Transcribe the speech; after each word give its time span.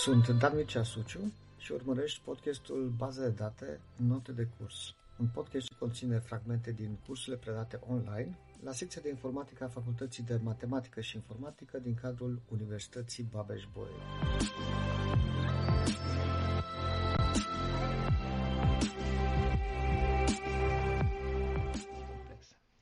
Sunt 0.00 0.28
Dan 0.28 0.56
Mircea 0.56 0.82
Suciu 0.82 1.32
și 1.56 1.72
urmărești 1.72 2.20
podcastul 2.24 2.92
Baze 2.96 3.20
de 3.20 3.28
date, 3.28 3.80
note 3.96 4.32
de 4.32 4.48
curs. 4.58 4.94
Un 5.18 5.26
podcast 5.26 5.66
ce 5.66 5.74
conține 5.78 6.18
fragmente 6.18 6.72
din 6.72 6.98
cursurile 7.06 7.36
predate 7.36 7.80
online 7.88 8.38
la 8.62 8.72
secția 8.72 9.00
de 9.02 9.08
informatică 9.08 9.64
a 9.64 9.68
Facultății 9.68 10.22
de 10.22 10.40
Matematică 10.42 11.00
și 11.00 11.16
Informatică 11.16 11.78
din 11.78 11.94
cadrul 11.94 12.42
Universității 12.48 13.28
Babeș-Bolyai. 13.30 13.94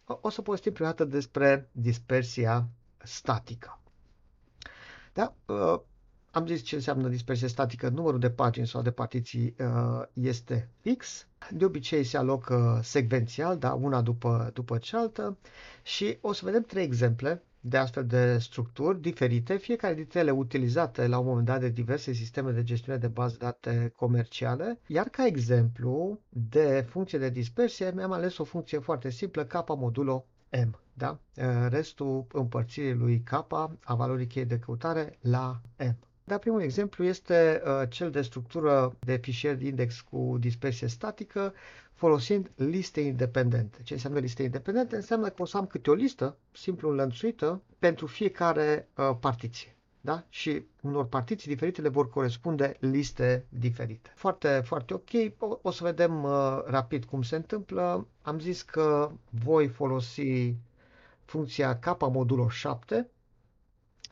O 0.04 0.30
să 0.30 0.42
povestim 0.42 0.72
prima 0.72 0.88
dată 0.88 1.04
despre 1.04 1.68
dispersia 1.72 2.68
statică. 2.98 3.80
Da? 5.12 5.34
Uh, 6.38 6.44
am 6.44 6.46
zis 6.56 6.62
ce 6.62 6.74
înseamnă 6.74 7.08
dispersie 7.08 7.48
statică. 7.48 7.88
Numărul 7.88 8.18
de 8.18 8.30
pagini 8.30 8.66
sau 8.66 8.82
de 8.82 8.90
partiții 8.90 9.54
uh, 9.58 10.02
este 10.12 10.68
fix. 10.80 11.26
De 11.50 11.64
obicei 11.64 12.04
se 12.04 12.16
alocă 12.16 12.80
secvențial, 12.82 13.58
da, 13.58 13.72
una 13.74 14.00
după, 14.00 14.50
după 14.54 14.78
cealaltă. 14.78 15.38
Și 15.82 16.18
o 16.20 16.32
să 16.32 16.44
vedem 16.44 16.62
trei 16.62 16.84
exemple 16.84 17.42
de 17.60 17.76
astfel 17.76 18.06
de 18.06 18.38
structuri 18.38 19.00
diferite, 19.00 19.56
fiecare 19.56 19.94
dintre 19.94 20.18
ele 20.18 20.30
utilizate 20.30 21.06
la 21.06 21.18
un 21.18 21.26
moment 21.26 21.46
dat 21.46 21.60
de 21.60 21.68
diverse 21.68 22.12
sisteme 22.12 22.50
de 22.50 22.62
gestiune 22.62 22.98
de 22.98 23.06
bază 23.06 23.36
date 23.38 23.92
comerciale, 23.96 24.78
iar 24.86 25.08
ca 25.08 25.26
exemplu 25.26 26.20
de 26.28 26.86
funcție 26.88 27.18
de 27.18 27.30
dispersie 27.30 27.92
mi-am 27.94 28.12
ales 28.12 28.38
o 28.38 28.44
funcție 28.44 28.78
foarte 28.78 29.10
simplă, 29.10 29.44
k 29.44 29.64
modulo 29.76 30.24
m. 30.50 30.78
Da? 30.92 31.18
Restul 31.68 32.26
împărțirii 32.32 32.92
lui 32.92 33.20
k 33.20 33.32
a 33.84 33.94
valorii 33.94 34.26
cheie 34.26 34.44
de 34.44 34.58
căutare 34.58 35.18
la 35.20 35.60
m. 35.78 35.96
Dar 36.28 36.38
primul 36.38 36.60
exemplu 36.62 37.04
este 37.04 37.62
uh, 37.64 37.88
cel 37.88 38.10
de 38.10 38.22
structură 38.22 38.96
de 38.98 39.16
fișier 39.16 39.60
index 39.62 40.00
cu 40.00 40.36
dispersie 40.40 40.86
statică 40.86 41.52
folosind 41.94 42.50
liste 42.54 43.00
independente. 43.00 43.78
Ce 43.82 43.92
înseamnă 43.92 44.18
liste 44.18 44.42
independente? 44.42 44.96
Înseamnă 44.96 45.28
că 45.28 45.42
o 45.42 45.44
să 45.44 45.56
am 45.56 45.66
câte 45.66 45.90
o 45.90 45.94
listă 45.94 46.36
simplu 46.52 46.90
înlănțuită 46.90 47.62
pentru 47.78 48.06
fiecare 48.06 48.88
uh, 48.96 49.16
partiție. 49.20 49.76
Da? 50.00 50.24
Și 50.28 50.62
unor 50.80 51.06
partiții 51.06 51.50
diferite 51.52 51.80
le 51.80 51.88
vor 51.88 52.08
corespunde 52.10 52.76
liste 52.80 53.44
diferite. 53.48 54.12
Foarte, 54.14 54.62
foarte 54.64 54.94
ok. 54.94 55.10
O, 55.38 55.58
o 55.62 55.70
să 55.70 55.84
vedem 55.84 56.22
uh, 56.24 56.62
rapid 56.66 57.04
cum 57.04 57.22
se 57.22 57.36
întâmplă. 57.36 58.06
Am 58.22 58.38
zis 58.40 58.62
că 58.62 59.10
voi 59.30 59.68
folosi 59.68 60.54
funcția 61.24 61.78
k 61.78 61.96
modulo 62.10 62.48
7 62.48 63.08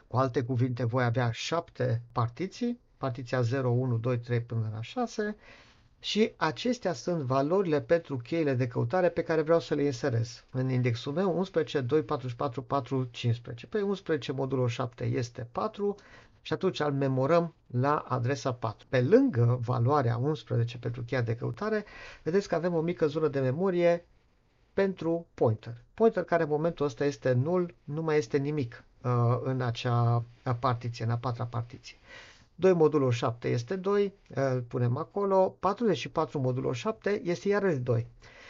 cu 0.08 0.16
alte 0.16 0.42
cuvinte, 0.42 0.84
voi 0.84 1.04
avea 1.04 1.30
șapte 1.30 2.02
partiții, 2.12 2.80
partiția 2.96 3.40
0, 3.40 3.70
1, 3.70 3.96
2, 3.96 4.18
3 4.18 4.40
până 4.40 4.70
la 4.74 4.82
6 4.82 5.36
și 6.00 6.32
acestea 6.36 6.92
sunt 6.92 7.20
valorile 7.22 7.80
pentru 7.80 8.16
cheile 8.16 8.54
de 8.54 8.66
căutare 8.66 9.08
pe 9.08 9.22
care 9.22 9.42
vreau 9.42 9.60
să 9.60 9.74
le 9.74 9.82
inserez. 9.82 10.44
În 10.50 10.70
indexul 10.70 11.12
meu 11.12 11.38
11, 11.38 11.80
2, 11.80 12.02
44, 12.02 12.62
4, 12.62 13.08
15. 13.10 13.66
Pe 13.66 13.80
11 13.80 14.32
modulul 14.32 14.68
7 14.68 15.04
este 15.04 15.48
4 15.52 15.94
și 16.42 16.52
atunci 16.52 16.80
îl 16.80 16.92
memorăm 16.92 17.54
la 17.66 17.96
adresa 17.96 18.52
4. 18.52 18.86
Pe 18.88 19.00
lângă 19.02 19.58
valoarea 19.62 20.16
11 20.16 20.78
pentru 20.78 21.02
cheia 21.02 21.22
de 21.22 21.34
căutare, 21.36 21.84
vedeți 22.22 22.48
că 22.48 22.54
avem 22.54 22.74
o 22.74 22.80
mică 22.80 23.06
zonă 23.06 23.28
de 23.28 23.40
memorie 23.40 24.06
pentru 24.76 25.26
pointer. 25.34 25.74
Pointer 25.94 26.22
care 26.24 26.42
în 26.42 26.48
momentul 26.48 26.86
ăsta 26.86 27.04
este 27.04 27.32
nul, 27.32 27.74
nu 27.84 28.02
mai 28.02 28.16
este 28.16 28.36
nimic. 28.38 28.84
Uh, 29.02 29.10
în 29.42 29.60
acea 29.60 30.24
partiție, 30.60 31.04
în 31.04 31.10
a 31.10 31.16
patra 31.16 31.44
partiție. 31.44 31.96
2 32.54 32.72
modulul 32.72 33.10
7 33.10 33.48
este 33.48 33.76
2, 33.76 34.12
îl 34.34 34.60
punem 34.60 34.96
acolo, 34.96 35.56
44 35.60 36.38
modulul 36.40 36.72
7 36.74 37.20
este 37.24 37.48
iarăși 37.48 37.78
2. 37.78 38.06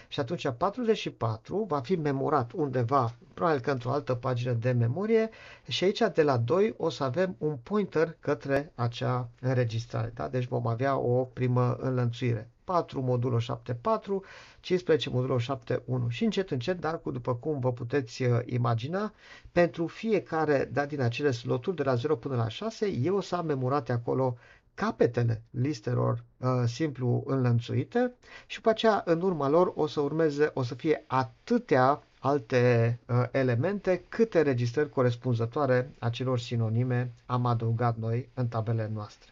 Și 0.09 0.21
atunci 0.21 0.49
44 0.56 1.65
va 1.69 1.81
fi 1.81 1.97
memorat 1.97 2.53
undeva, 2.53 3.15
probabil 3.34 3.61
că 3.61 3.71
într-o 3.71 3.91
altă 3.91 4.15
pagină 4.15 4.53
de 4.53 4.71
memorie 4.72 5.31
și 5.69 5.84
aici 5.84 6.03
de 6.15 6.22
la 6.22 6.37
2 6.37 6.75
o 6.77 6.89
să 6.89 7.05
avem 7.05 7.34
un 7.39 7.56
pointer 7.62 8.17
către 8.21 8.72
acea 8.75 9.28
înregistrare. 9.41 10.12
Da? 10.15 10.28
Deci 10.28 10.47
vom 10.47 10.67
avea 10.67 10.97
o 10.99 11.25
primă 11.25 11.77
înlănțuire. 11.81 12.50
4 12.67 13.00
modulul 13.00 13.41
7, 13.41 13.75
4, 13.75 14.22
15 14.61 15.11
modulul 15.11 15.39
7, 15.39 15.83
1 15.84 16.09
și 16.09 16.25
încet, 16.25 16.50
încet, 16.50 16.81
dar 16.81 17.00
cu 17.00 17.11
după 17.11 17.34
cum 17.34 17.59
vă 17.61 17.73
puteți 17.73 18.23
uh, 18.23 18.38
imagina, 18.44 19.12
pentru 19.53 19.87
fiecare 19.87 20.69
dat 20.73 20.88
din 20.88 21.00
acele 21.00 21.31
sloturi 21.31 21.77
de 21.77 21.83
la 21.83 21.94
0 21.94 22.17
până 22.17 22.37
la 22.37 22.49
6, 22.49 22.87
eu 22.87 23.17
o 23.17 23.21
să 23.21 23.37
am 23.37 23.47
memorate 23.47 23.93
acolo 23.93 24.37
capetele 24.76 25.42
listelor 25.50 26.25
uh, 26.38 26.48
simplu 26.66 27.22
înlănțuite 27.26 28.12
și 28.47 28.56
după 28.56 28.69
aceea 28.70 29.03
în 29.04 29.20
urma 29.20 29.48
lor 29.48 29.72
o 29.75 29.87
să 29.87 30.00
urmeze, 30.00 30.50
o 30.54 30.62
să 30.62 30.75
fie 30.75 31.04
atâtea 31.06 32.03
alte 32.20 32.98
uh, 33.09 33.22
elemente 33.31 34.04
câte 34.09 34.42
registrări 34.42 34.88
corespunzătoare 34.88 35.91
acelor 35.98 36.38
sinonime 36.38 37.12
am 37.26 37.47
adăugat 37.47 37.97
noi 37.97 38.28
în 38.34 38.48
tabele 38.48 38.91
noastre. 38.94 39.31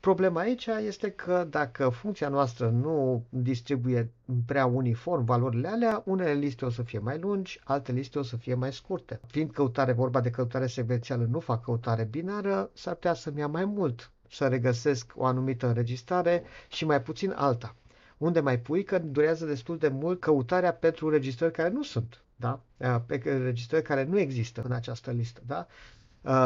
Problema 0.00 0.40
aici 0.40 0.66
este 0.66 1.10
că 1.10 1.46
dacă 1.50 1.88
funcția 1.88 2.28
noastră 2.28 2.68
nu 2.68 3.24
distribuie 3.28 4.10
prea 4.46 4.66
uniform 4.66 5.24
valorile 5.24 5.68
alea, 5.68 6.02
unele 6.06 6.32
liste 6.32 6.64
o 6.64 6.70
să 6.70 6.82
fie 6.82 6.98
mai 6.98 7.18
lungi, 7.18 7.60
alte 7.64 7.92
liste 7.92 8.18
o 8.18 8.22
să 8.22 8.36
fie 8.36 8.54
mai 8.54 8.72
scurte. 8.72 9.20
Fiind 9.26 9.50
căutare 9.50 9.92
vorba 9.92 10.20
de 10.20 10.30
căutare 10.30 10.66
secvențială, 10.66 11.26
nu 11.30 11.38
fac 11.40 11.64
căutare 11.64 12.04
binară, 12.10 12.70
s-ar 12.72 12.94
putea 12.94 13.14
să-mi 13.14 13.38
ia 13.38 13.46
mai 13.48 13.64
mult 13.64 14.10
să 14.30 14.48
regăsesc 14.48 15.12
o 15.14 15.24
anumită 15.24 15.66
înregistrare 15.66 16.42
și 16.68 16.84
mai 16.84 17.02
puțin 17.02 17.30
alta. 17.36 17.74
Unde 18.18 18.40
mai 18.40 18.58
pui 18.58 18.82
că 18.84 18.98
durează 18.98 19.46
destul 19.46 19.78
de 19.78 19.88
mult 19.88 20.20
căutarea 20.20 20.72
pentru 20.72 21.08
registrări 21.10 21.52
care 21.52 21.68
nu 21.68 21.82
sunt, 21.82 22.22
da? 22.36 22.60
pe 23.06 23.20
registrări 23.24 23.82
care 23.84 24.04
nu 24.04 24.18
există 24.18 24.62
în 24.64 24.72
această 24.72 25.10
listă. 25.10 25.40
Da? 25.46 25.66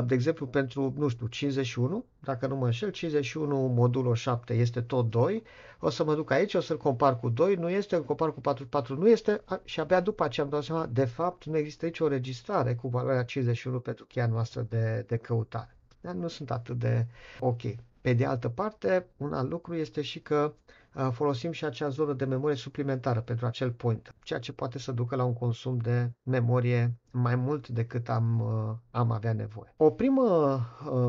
De 0.01 0.15
exemplu, 0.15 0.47
pentru, 0.47 0.95
nu 0.97 1.09
știu, 1.09 1.27
51, 1.27 2.05
dacă 2.21 2.47
nu 2.47 2.57
mă 2.57 2.65
înșel, 2.65 2.91
51 2.91 3.67
modulul 3.67 4.15
7 4.15 4.55
este 4.55 4.81
tot 4.81 5.11
2, 5.11 5.43
o 5.79 5.91
să 5.91 6.05
mă 6.05 6.15
duc 6.15 6.31
aici, 6.31 6.55
o 6.55 6.61
să-l 6.61 6.77
compar 6.77 7.21
cu 7.21 7.29
2, 7.29 7.55
nu 7.55 7.71
este, 7.71 7.97
îl 7.97 8.05
compar 8.05 8.33
cu 8.33 8.41
44, 8.41 8.97
nu 8.97 9.09
este, 9.09 9.41
și 9.65 9.81
abia 9.81 10.01
după 10.01 10.25
aceea 10.25 10.47
am 10.47 10.53
dat 10.53 10.63
seama, 10.63 10.87
de 10.87 11.05
fapt, 11.05 11.45
nu 11.45 11.57
există 11.57 11.85
nicio 11.85 12.09
registrare 12.09 12.75
cu 12.75 12.89
valoarea 12.89 13.25
51 13.25 13.79
pentru 13.81 14.05
cheia 14.05 14.27
noastră 14.27 14.67
de, 14.69 15.05
de 15.09 15.17
căutare. 15.17 15.74
Dar 16.05 16.15
nu 16.15 16.29
sunt 16.29 16.51
atât 16.51 16.79
de 16.79 17.07
ok. 17.41 17.61
Pe 18.01 18.13
de 18.13 18.25
altă 18.25 18.49
parte, 18.49 19.07
un 19.17 19.33
alt 19.33 19.51
lucru 19.51 19.75
este 19.75 20.03
și 20.03 20.21
că 20.21 20.55
folosim 21.11 21.53
și 21.53 21.65
acea 21.65 21.89
zonă 21.89 22.13
de 22.13 22.25
memorie 22.25 22.57
suplimentară 22.57 23.21
pentru 23.21 23.47
acel 23.47 23.71
point, 23.73 24.15
ceea 24.23 24.39
ce 24.39 24.53
poate 24.53 24.79
să 24.79 24.93
ducă 24.93 25.17
la 25.17 25.25
un 25.25 25.33
consum 25.33 25.77
de 25.79 26.11
memorie 26.23 26.95
mai 27.11 27.37
mult 27.37 27.69
decât 27.69 28.09
am, 28.09 28.41
am 28.91 29.11
avea 29.11 29.33
nevoie. 29.33 29.75
O 29.77 29.91
primă 29.91 30.61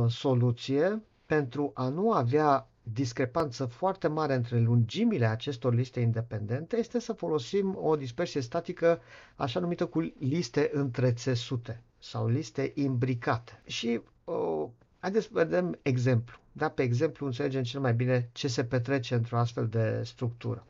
soluție 0.10 1.02
pentru 1.26 1.72
a 1.74 1.88
nu 1.88 2.12
avea 2.12 2.70
discrepanță 2.84 3.66
foarte 3.66 4.08
mare 4.08 4.34
între 4.34 4.60
lungimile 4.60 5.26
acestor 5.26 5.74
liste 5.74 6.00
independente 6.00 6.78
este 6.78 7.00
să 7.00 7.14
folosim 7.14 7.78
o 7.82 7.96
dispersie 7.96 8.42
statică 8.42 9.00
așa 9.36 9.60
numită 9.60 9.86
cu 9.86 10.00
liste 10.20 10.70
întrețesute 10.74 11.84
sau 12.00 12.28
liste 12.28 12.72
imbricate. 12.76 13.62
Și 13.66 14.02
uh, 14.24 14.68
haideți 15.06 15.26
să 15.26 15.32
vedem 15.34 15.80
exemplu. 15.82 16.38
Da, 16.52 16.70
pe 16.70 16.84
exemplu 16.84 17.26
înțelegem 17.26 17.64
cel 17.64 17.80
mai 17.80 17.94
bine 17.94 18.30
ce 18.34 18.48
se 18.48 18.64
petrece 18.66 19.16
într-o 19.16 19.38
astfel 19.38 19.68
de 19.68 20.02
structură. 20.04 20.68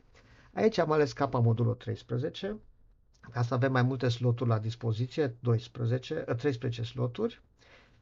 Aici 0.52 0.78
am 0.78 0.92
ales 0.92 1.12
K 1.12 1.32
modulul 1.32 1.74
13, 1.74 2.56
ca 3.30 3.42
să 3.42 3.54
avem 3.54 3.72
mai 3.72 3.82
multe 3.82 4.08
sloturi 4.08 4.48
la 4.48 4.58
dispoziție, 4.58 5.36
12, 5.40 6.14
13 6.14 6.82
sloturi, 6.82 7.42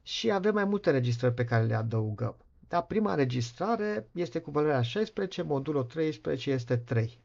și 0.03 0.31
avem 0.31 0.55
mai 0.55 0.65
multe 0.65 0.91
registrări 0.91 1.35
pe 1.35 1.45
care 1.45 1.65
le 1.65 1.75
adăugăm. 1.75 2.37
Da, 2.69 2.81
prima 2.81 3.15
registrare 3.15 4.09
este 4.13 4.39
cu 4.39 4.51
valoarea 4.51 4.83
16, 4.83 5.43
modulul 5.43 5.83
13 5.85 6.51
este 6.51 6.77
3. 6.77 7.19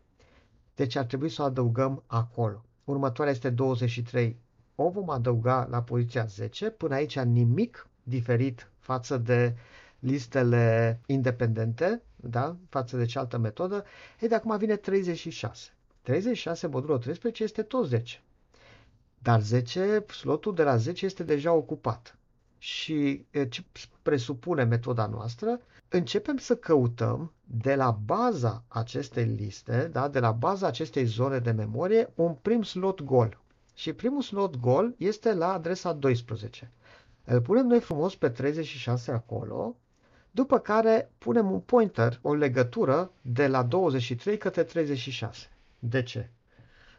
Deci 0.76 0.96
ar 0.96 1.06
trebui 1.06 1.30
să 1.30 1.42
o 1.42 1.46
adăugăm 1.46 2.04
acolo. 2.06 2.66
Următoarea 2.84 3.34
este 3.34 3.50
23. 3.50 4.40
O 4.76 4.90
vom 4.90 5.10
adăuga 5.10 5.68
la 5.70 5.82
poziția 5.84 6.26
10. 6.26 6.70
Până 6.70 6.94
aici 6.96 7.20
nimic 7.20 7.88
diferit 8.04 8.72
față 8.90 9.18
de 9.18 9.56
listele 10.00 11.00
independente, 11.06 12.02
da, 12.16 12.56
față 12.70 12.98
de 12.98 13.06
cealaltă 13.06 13.38
metodă, 13.38 13.84
e 14.20 14.28
de 14.28 14.36
acum 14.36 14.58
vine 14.58 14.76
36. 14.76 15.74
36 16.02 16.68
modulul 16.68 16.98
13 16.98 17.44
este 17.44 17.62
tot 17.62 17.88
10. 17.88 18.22
Dar 19.20 19.42
10, 19.42 20.06
slotul 20.08 20.54
de 20.54 20.64
la 20.64 20.78
10 20.78 21.06
este 21.06 21.24
deja 21.24 21.52
ocupat. 21.52 22.18
Și 22.58 23.26
ce 23.50 23.64
presupune 24.02 24.64
metoda 24.64 25.06
noastră? 25.06 25.60
Începem 25.90 26.38
să 26.38 26.56
căutăm 26.56 27.34
de 27.44 27.76
la 27.76 27.92
baza 27.92 28.64
acestei 28.68 29.26
liste, 29.26 29.90
da, 29.92 30.08
de 30.08 30.20
la 30.20 30.32
baza 30.32 30.68
acestei 30.68 31.06
zone 31.06 31.40
de 31.40 31.52
memorie, 31.52 32.12
un 32.16 32.34
prim 32.34 32.64
slot 32.64 33.02
gol. 33.02 33.40
Și 33.74 33.94
primul 33.94 34.22
slot 34.22 34.60
gol 34.60 34.96
este 34.98 35.34
la 35.34 35.54
adresa 35.54 35.94
12. 35.94 36.72
Îl 37.32 37.42
punem 37.42 37.66
noi 37.68 37.80
frumos 37.80 38.16
pe 38.16 38.30
36 38.30 39.12
acolo 39.12 39.76
după 40.32 40.60
care 40.60 41.12
punem 41.18 41.52
un 41.52 41.60
pointer, 41.60 42.20
o 42.22 42.34
legătură 42.34 43.12
de 43.22 43.48
la 43.48 43.64
23 43.64 44.38
către 44.38 44.64
36. 44.64 45.50
De 45.80 46.04
ce? 46.04 46.30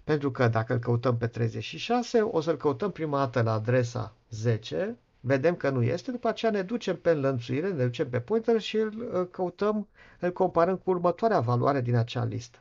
Pentru 0.04 0.30
că 0.30 0.48
dacă 0.48 0.72
îl 0.72 0.78
căutăm 0.78 1.16
pe 1.16 1.26
36, 1.26 2.20
o 2.20 2.40
să-l 2.40 2.56
căutăm 2.56 2.90
prima 2.90 3.18
dată 3.18 3.42
la 3.42 3.52
adresa 3.52 4.14
10, 4.30 4.96
vedem 5.20 5.54
că 5.56 5.70
nu 5.70 5.82
este, 5.82 6.10
după 6.10 6.28
aceea 6.28 6.50
ne 6.52 6.62
ducem 6.62 6.96
pe 6.96 7.10
înlănțuire, 7.10 7.68
ne 7.72 7.84
ducem 7.84 8.08
pe 8.08 8.20
pointer 8.20 8.60
și 8.60 8.76
îl 8.76 9.28
căutăm, 9.30 9.88
îl 10.20 10.32
comparăm 10.32 10.76
cu 10.76 10.90
următoarea 10.90 11.40
valoare 11.40 11.80
din 11.80 11.96
acea 11.96 12.24
listă. 12.24 12.58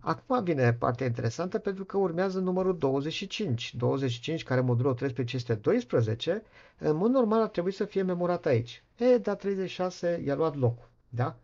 Acum 0.00 0.42
vine 0.44 0.72
partea 0.72 1.06
interesantă 1.06 1.58
pentru 1.58 1.84
că 1.84 1.96
urmează 1.98 2.38
numărul 2.40 2.78
25. 2.78 3.74
25, 3.74 4.42
care 4.42 4.60
modulul 4.60 4.94
13 4.94 5.36
este 5.36 5.54
12, 5.54 6.42
în 6.78 6.96
mod 6.96 7.10
normal 7.10 7.40
ar 7.40 7.48
trebui 7.48 7.72
să 7.72 7.84
fie 7.84 8.02
memorat 8.02 8.46
aici. 8.46 8.82
E, 8.96 9.18
dar 9.18 9.34
36 9.36 10.22
i-a 10.24 10.34
luat 10.34 10.56
locul. 10.56 10.88
Da? 11.08 11.36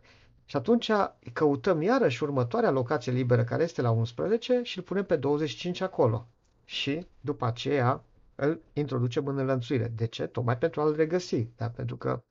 Și 0.45 0.55
atunci 0.55 0.91
căutăm 1.33 1.81
iarăși 1.81 2.23
următoarea 2.23 2.71
locație 2.71 3.11
liberă 3.11 3.43
care 3.43 3.63
este 3.63 3.81
la 3.81 3.91
11 3.91 4.59
și 4.63 4.77
îl 4.77 4.83
punem 4.83 5.05
pe 5.05 5.15
25 5.15 5.81
acolo. 5.81 6.27
Și 6.65 7.07
după 7.21 7.45
aceea 7.45 8.03
îl 8.35 8.61
introducem 8.73 9.27
în 9.27 9.37
înlănțuire. 9.37 9.91
De 9.95 10.05
ce? 10.07 10.25
Tocmai 10.25 10.57
pentru 10.57 10.81
a-l 10.81 10.95
regăsi. 10.95 11.47
Da? 11.55 11.67
Pentru 11.69 11.95
că 11.97 12.21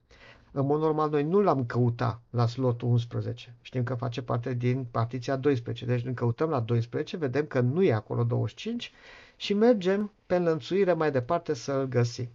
în 0.58 0.67
mod 0.67 0.81
normal 0.81 1.11
noi 1.11 1.23
nu 1.23 1.41
l-am 1.41 1.64
căutat 1.67 2.20
la 2.31 2.47
slotul 2.47 2.88
11. 2.88 3.55
Știm 3.61 3.82
că 3.82 3.94
face 3.94 4.23
parte 4.23 4.55
din 4.55 4.87
partiția 4.91 5.37
12. 5.37 5.85
Deci 5.85 6.03
când 6.03 6.14
căutăm 6.14 6.50
la 6.50 6.61
12, 6.61 7.17
vedem 7.17 7.47
că 7.47 7.61
nu 7.61 7.82
e 7.82 7.93
acolo 7.93 8.25
25 8.25 8.93
și 9.37 9.55
mergem 9.55 10.12
pe 10.26 10.37
înlănțuire 10.37 10.93
mai 10.93 11.11
departe 11.11 11.55
să 11.55 11.73
îl 11.73 11.85
găsim. 11.85 12.29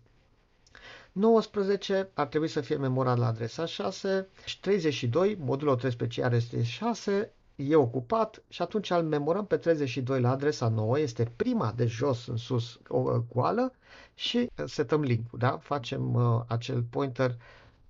19 1.12 2.10
ar 2.14 2.28
trebui 2.28 2.48
să 2.48 2.62
fie 2.62 2.76
memorat 2.76 3.18
la 3.18 3.26
adresa 3.28 3.66
6 3.66 4.28
și 4.46 4.60
32, 4.60 5.38
modulul 5.40 5.76
13 5.76 6.24
are 6.24 6.36
este 6.36 6.64
6, 6.64 7.32
e 7.56 7.76
ocupat 7.76 8.44
și 8.48 8.62
atunci 8.62 8.90
îl 8.90 9.04
memorăm 9.04 9.46
pe 9.46 9.58
32 9.58 10.22
la 10.22 10.30
adresa 10.32 10.68
9, 10.68 11.00
este 11.00 11.32
prima 11.36 11.74
de 11.76 11.86
jos 11.86 12.28
în 12.28 12.38
sus 12.38 12.80
o 12.88 13.20
goală 13.34 13.74
și 14.16 14.50
setăm 14.66 15.02
link-ul, 15.02 15.40
da? 15.40 15.58
facem 15.62 16.14
uh, 16.14 16.42
acel 16.48 16.84
pointer 16.90 17.36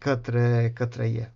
către, 0.03 0.71
către 0.75 1.07
el. 1.09 1.31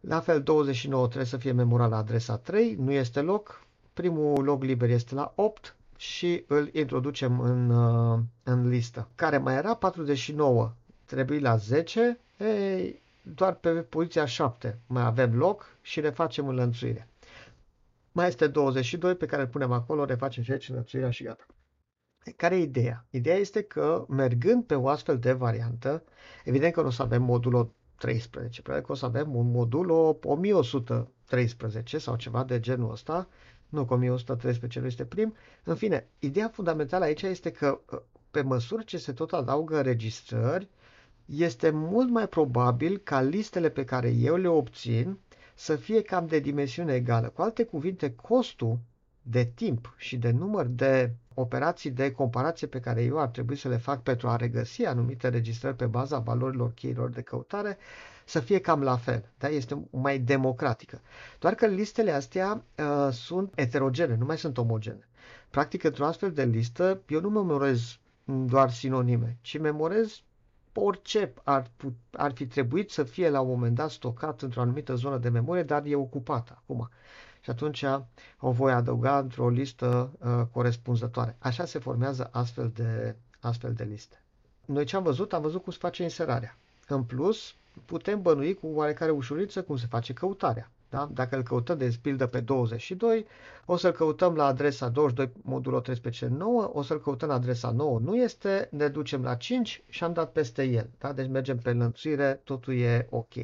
La 0.00 0.20
fel, 0.20 0.42
29 0.42 1.04
trebuie 1.06 1.26
să 1.26 1.36
fie 1.36 1.52
memorat 1.52 1.90
la 1.90 1.96
adresa 1.96 2.36
3, 2.38 2.74
nu 2.74 2.92
este 2.92 3.20
loc, 3.20 3.64
primul 3.92 4.44
loc 4.44 4.62
liber 4.62 4.90
este 4.90 5.14
la 5.14 5.32
8 5.36 5.76
și 5.96 6.44
îl 6.46 6.70
introducem 6.72 7.40
în, 7.40 7.70
uh, 7.70 8.18
în 8.42 8.68
listă. 8.68 9.08
Care 9.14 9.38
mai 9.38 9.54
era 9.56 9.74
49 9.74 10.72
trebuie 11.04 11.38
la 11.38 11.56
10, 11.56 12.18
ei, 12.38 13.02
doar 13.22 13.54
pe 13.54 13.70
poziția 13.70 14.24
7 14.24 14.78
mai 14.86 15.02
avem 15.04 15.36
loc 15.36 15.76
și 15.82 16.00
refacem 16.00 16.48
înlănțuirea. 16.48 17.08
Mai 18.12 18.26
este 18.26 18.46
22 18.46 19.14
pe 19.14 19.26
care 19.26 19.42
îl 19.42 19.48
punem 19.48 19.72
acolo, 19.72 20.04
refacem 20.04 20.42
și 20.42 20.50
aici 20.52 20.68
înlănțuirea 20.68 21.10
și 21.10 21.22
gata. 21.24 21.46
Care 22.36 22.56
e 22.56 22.60
ideea? 22.62 23.04
Ideea 23.10 23.36
este 23.36 23.62
că 23.62 24.04
mergând 24.08 24.64
pe 24.64 24.74
o 24.74 24.88
astfel 24.88 25.18
de 25.18 25.32
variantă, 25.32 26.02
evident 26.44 26.72
că 26.72 26.80
nu 26.80 26.86
o 26.86 26.90
să 26.90 27.02
avem 27.02 27.22
modulul 27.22 27.72
13, 28.00 28.62
probabil 28.62 28.86
că 28.86 28.92
o 28.92 28.94
să 28.94 29.04
avem 29.04 29.34
un 29.36 29.50
modul 29.50 30.18
1113 30.22 31.98
sau 31.98 32.16
ceva 32.16 32.44
de 32.44 32.60
genul 32.60 32.90
ăsta, 32.90 33.28
nu 33.68 33.84
că 33.84 33.94
1113 33.94 34.80
nu 34.80 34.86
este 34.86 35.04
prim. 35.04 35.34
În 35.64 35.74
fine, 35.74 36.08
ideea 36.18 36.48
fundamentală 36.48 37.04
aici 37.04 37.22
este 37.22 37.50
că 37.50 37.80
pe 38.30 38.42
măsură 38.42 38.82
ce 38.82 38.98
se 38.98 39.12
tot 39.12 39.32
adaugă 39.32 39.76
înregistrări, 39.76 40.68
este 41.24 41.70
mult 41.70 42.10
mai 42.10 42.28
probabil 42.28 42.98
ca 42.98 43.20
listele 43.20 43.68
pe 43.68 43.84
care 43.84 44.08
eu 44.10 44.36
le 44.36 44.48
obțin 44.48 45.18
să 45.54 45.76
fie 45.76 46.02
cam 46.02 46.26
de 46.26 46.38
dimensiune 46.38 46.94
egală. 46.94 47.28
Cu 47.28 47.42
alte 47.42 47.64
cuvinte, 47.64 48.14
costul 48.14 48.78
de 49.22 49.44
timp 49.44 49.94
și 49.96 50.16
de 50.16 50.30
număr 50.30 50.66
de 50.66 51.12
operații 51.40 51.90
de 51.90 52.12
comparație 52.12 52.66
pe 52.66 52.80
care 52.80 53.02
eu 53.02 53.18
ar 53.18 53.28
trebui 53.28 53.56
să 53.56 53.68
le 53.68 53.76
fac 53.76 54.02
pentru 54.02 54.28
a 54.28 54.36
regăsi 54.36 54.84
anumite 54.84 55.28
registrări 55.28 55.76
pe 55.76 55.86
baza 55.86 56.18
valorilor 56.18 56.72
cheilor 56.72 57.10
de 57.10 57.20
căutare 57.22 57.78
să 58.24 58.40
fie 58.40 58.58
cam 58.60 58.82
la 58.82 58.96
fel. 58.96 59.24
Da? 59.38 59.48
Este 59.48 59.86
mai 59.90 60.18
democratică. 60.18 61.00
Doar 61.38 61.54
că 61.54 61.66
listele 61.66 62.10
astea 62.12 62.62
uh, 62.78 63.12
sunt 63.12 63.52
eterogene, 63.56 64.16
nu 64.16 64.24
mai 64.24 64.38
sunt 64.38 64.58
omogene. 64.58 65.08
Practic, 65.50 65.84
într-o 65.84 66.04
astfel 66.06 66.32
de 66.32 66.44
listă, 66.44 67.00
eu 67.08 67.20
nu 67.20 67.28
memorez 67.30 67.98
doar 68.24 68.70
sinonime, 68.70 69.36
ci 69.40 69.58
memorez 69.58 70.22
orice 70.74 71.32
ar, 71.44 71.70
ar 72.10 72.32
fi 72.32 72.46
trebuit 72.46 72.90
să 72.90 73.02
fie 73.02 73.28
la 73.30 73.40
un 73.40 73.48
moment 73.48 73.74
dat 73.74 73.90
stocat 73.90 74.42
într-o 74.42 74.60
anumită 74.60 74.94
zonă 74.94 75.18
de 75.18 75.28
memorie, 75.28 75.62
dar 75.62 75.82
e 75.86 75.94
ocupată 75.94 76.54
acum. 76.62 76.88
Și 77.40 77.50
atunci 77.50 77.84
o 78.40 78.50
voi 78.50 78.72
adăuga 78.72 79.18
într-o 79.18 79.48
listă 79.48 80.10
uh, 80.18 80.46
corespunzătoare. 80.52 81.36
Așa 81.38 81.64
se 81.64 81.78
formează 81.78 82.28
astfel 82.32 82.70
de, 82.74 83.16
astfel 83.40 83.72
de 83.72 83.84
liste. 83.84 84.22
Noi 84.64 84.84
ce 84.84 84.96
am 84.96 85.02
văzut? 85.02 85.32
Am 85.32 85.42
văzut 85.42 85.62
cum 85.62 85.72
se 85.72 85.78
face 85.80 86.02
inserarea. 86.02 86.56
În 86.88 87.02
plus, 87.04 87.54
putem 87.84 88.22
bănui 88.22 88.54
cu 88.54 88.66
oarecare 88.66 89.10
ușurință 89.10 89.62
cum 89.62 89.76
se 89.76 89.86
face 89.86 90.12
căutarea. 90.12 90.70
Da? 90.90 91.08
Dacă 91.12 91.36
îl 91.36 91.42
căutăm 91.42 91.78
de 91.78 91.98
pildă 92.02 92.26
pe 92.26 92.40
22, 92.40 93.26
o 93.64 93.76
să-l 93.76 93.92
căutăm 93.92 94.34
la 94.34 94.44
adresa 94.44 94.88
22 94.88 95.32
modul 95.42 95.82
9, 96.36 96.70
o 96.72 96.82
să-l 96.82 97.00
căutăm 97.00 97.28
la 97.28 97.34
adresa 97.34 97.70
9, 97.70 97.98
nu 97.98 98.16
este, 98.16 98.68
ne 98.70 98.88
ducem 98.88 99.22
la 99.22 99.34
5 99.34 99.82
și 99.88 100.04
am 100.04 100.12
dat 100.12 100.32
peste 100.32 100.62
el. 100.64 100.90
Da? 100.98 101.12
Deci 101.12 101.28
mergem 101.28 101.58
pe 101.58 101.70
înlănțuire, 101.70 102.40
totul 102.44 102.74
e 102.78 103.06
ok. 103.10 103.34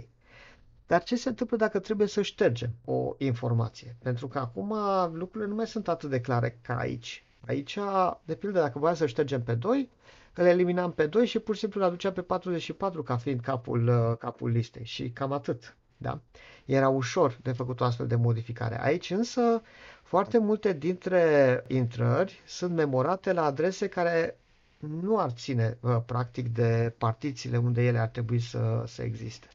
Dar 0.86 1.02
ce 1.02 1.16
se 1.16 1.28
întâmplă 1.28 1.56
dacă 1.56 1.78
trebuie 1.78 2.06
să 2.06 2.22
ștergem 2.22 2.70
o 2.84 3.14
informație? 3.18 3.96
Pentru 4.02 4.28
că 4.28 4.38
acum 4.38 4.74
lucrurile 5.12 5.50
nu 5.50 5.54
mai 5.56 5.66
sunt 5.66 5.88
atât 5.88 6.10
de 6.10 6.20
clare 6.20 6.58
ca 6.62 6.76
aici. 6.76 7.24
Aici, 7.46 7.78
de 8.24 8.34
pildă, 8.34 8.58
dacă 8.60 8.78
voiam 8.78 8.94
să 8.94 9.06
ștergem 9.06 9.42
pe 9.42 9.54
2, 9.54 9.90
îl 10.34 10.46
eliminam 10.46 10.92
pe 10.92 11.06
2 11.06 11.26
și 11.26 11.38
pur 11.38 11.54
și 11.54 11.60
simplu 11.60 11.80
îl 11.80 11.86
aduceam 11.86 12.12
pe 12.12 12.22
44 12.22 13.02
ca 13.02 13.16
fiind 13.16 13.40
capul, 13.40 13.88
uh, 13.88 14.16
capul 14.18 14.50
listei. 14.50 14.84
Și 14.84 15.10
cam 15.10 15.32
atât. 15.32 15.76
Da? 15.96 16.20
Era 16.64 16.88
ușor 16.88 17.38
de 17.42 17.52
făcut 17.52 17.80
o 17.80 17.84
astfel 17.84 18.06
de 18.06 18.14
modificare. 18.16 18.82
Aici 18.84 19.10
însă 19.10 19.62
foarte 20.02 20.38
multe 20.38 20.72
dintre 20.72 21.64
intrări 21.68 22.42
sunt 22.46 22.74
memorate 22.74 23.32
la 23.32 23.44
adrese 23.44 23.88
care 23.88 24.38
nu 24.78 25.18
ar 25.18 25.30
ține 25.30 25.78
uh, 25.80 25.96
practic 26.06 26.48
de 26.48 26.94
partițiile 26.98 27.56
unde 27.56 27.82
ele 27.82 27.98
ar 27.98 28.08
trebui 28.08 28.40
să, 28.40 28.82
să 28.86 29.02
existe. 29.02 29.46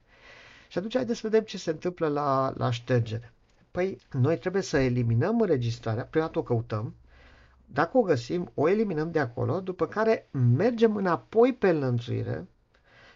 Și 0.71 0.77
atunci 0.77 0.95
haideți 0.95 1.19
să 1.19 1.27
vedem 1.27 1.45
ce 1.45 1.57
se 1.57 1.69
întâmplă 1.69 2.07
la, 2.07 2.53
la 2.57 2.71
ștergere. 2.71 3.33
Păi 3.71 3.97
noi 4.11 4.37
trebuie 4.37 4.61
să 4.61 4.77
eliminăm 4.77 5.41
înregistrarea, 5.41 6.03
prima 6.05 6.25
dată 6.25 6.39
o 6.39 6.43
căutăm, 6.43 6.95
dacă 7.65 7.97
o 7.97 8.01
găsim, 8.01 8.51
o 8.53 8.69
eliminăm 8.69 9.11
de 9.11 9.19
acolo, 9.19 9.59
după 9.59 9.87
care 9.87 10.27
mergem 10.55 10.95
înapoi 10.95 11.53
pe 11.53 11.69
înlănțuire 11.69 12.47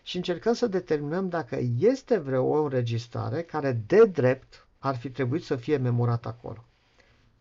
și 0.03 0.15
încercăm 0.15 0.53
să 0.53 0.67
determinăm 0.67 1.29
dacă 1.29 1.57
este 1.77 2.17
vreo 2.17 2.63
înregistrare 2.63 3.41
care 3.41 3.81
de 3.87 4.05
drept 4.05 4.67
ar 4.79 4.95
fi 4.95 5.09
trebuit 5.09 5.43
să 5.43 5.55
fie 5.55 5.77
memorată 5.77 6.27
acolo. 6.27 6.65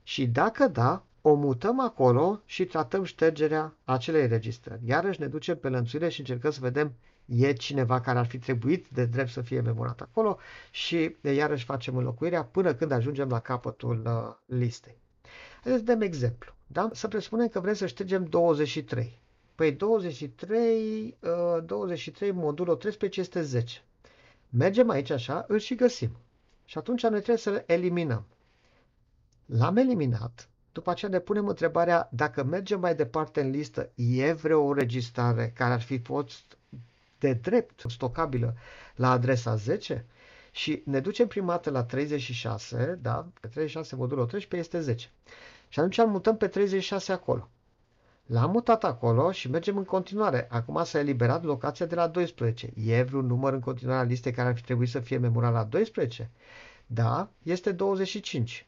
Și 0.02 0.26
dacă 0.26 0.68
da, 0.68 1.04
o 1.20 1.34
mutăm 1.34 1.80
acolo 1.80 2.40
și 2.44 2.64
tratăm 2.64 3.04
ștergerea 3.04 3.74
acelei 3.84 4.22
înregistrări. 4.22 4.80
Iarăși 4.84 5.20
ne 5.20 5.26
ducem 5.26 5.56
pe 5.56 5.68
lănțuire 5.68 6.08
și 6.08 6.20
încercăm 6.20 6.50
să 6.50 6.58
vedem 6.60 6.94
e 7.26 7.52
cineva 7.52 8.00
care 8.00 8.18
ar 8.18 8.26
fi 8.26 8.38
trebuit 8.38 8.86
de 8.88 9.04
drept 9.04 9.30
să 9.30 9.40
fie 9.40 9.60
memorat 9.60 10.00
acolo 10.00 10.38
și 10.70 11.16
iarăși 11.20 11.64
facem 11.64 11.96
înlocuirea 11.96 12.44
până 12.44 12.74
când 12.74 12.90
ajungem 12.90 13.28
la 13.28 13.40
capătul 13.40 14.02
uh, 14.06 14.56
listei. 14.58 14.96
Haideți 15.62 15.84
să 15.84 15.92
dăm 15.92 16.00
exemplu. 16.00 16.52
Da? 16.66 16.88
Să 16.92 17.08
presupunem 17.08 17.48
că 17.48 17.60
vrem 17.60 17.74
să 17.74 17.86
ștergem 17.86 18.24
23. 18.24 19.18
Păi 19.54 19.72
23, 19.72 21.16
23 21.64 22.28
uh, 22.28 22.34
modulul 22.36 22.76
13 22.76 23.20
este 23.20 23.42
10. 23.42 23.82
Mergem 24.48 24.90
aici 24.90 25.10
așa, 25.10 25.44
îl 25.48 25.58
și 25.58 25.74
găsim. 25.74 26.10
Și 26.64 26.78
atunci 26.78 27.02
noi 27.02 27.10
trebuie 27.10 27.36
să-l 27.36 27.62
eliminăm. 27.66 28.24
L-am 29.46 29.76
eliminat. 29.76 30.48
După 30.72 30.90
aceea 30.90 31.10
ne 31.10 31.18
punem 31.18 31.48
întrebarea 31.48 32.08
dacă 32.12 32.44
mergem 32.44 32.80
mai 32.80 32.94
departe 32.94 33.40
în 33.40 33.50
listă, 33.50 33.90
e 33.94 34.32
vreo 34.32 34.64
înregistrare 34.66 35.52
care 35.54 35.72
ar 35.72 35.80
fi 35.80 35.98
fost 35.98 36.58
de 37.24 37.32
drept 37.32 37.84
stocabilă 37.88 38.54
la 38.94 39.10
adresa 39.10 39.54
10? 39.56 40.04
Și 40.50 40.82
ne 40.84 41.00
ducem 41.00 41.26
prima 41.26 41.46
dată 41.46 41.70
la 41.70 41.84
36, 41.84 42.98
da? 43.02 43.26
Pe 43.40 43.46
36 43.46 43.96
modulul 43.96 44.26
13 44.26 44.76
este 44.76 44.92
10. 44.92 45.10
Și 45.68 45.78
atunci 45.78 45.98
îl 45.98 46.06
mutăm 46.06 46.36
pe 46.36 46.46
36 46.48 47.12
acolo. 47.12 47.48
L-am 48.26 48.50
mutat 48.50 48.84
acolo 48.84 49.32
și 49.32 49.50
mergem 49.50 49.76
în 49.76 49.84
continuare. 49.84 50.46
Acum 50.50 50.84
s-a 50.84 50.98
eliberat 50.98 51.44
locația 51.44 51.86
de 51.86 51.94
la 51.94 52.06
12. 52.06 52.72
E 52.86 53.02
vreun 53.02 53.26
număr 53.26 53.52
în 53.52 53.60
continuare 53.60 54.00
a 54.00 54.02
listei 54.02 54.32
care 54.32 54.48
ar 54.48 54.54
fi 54.54 54.62
trebuit 54.62 54.88
să 54.88 55.00
fie 55.00 55.18
memorat 55.18 55.52
la 55.52 55.64
12? 55.64 56.30
Da, 56.86 57.28
este 57.42 57.72
25. 57.72 58.66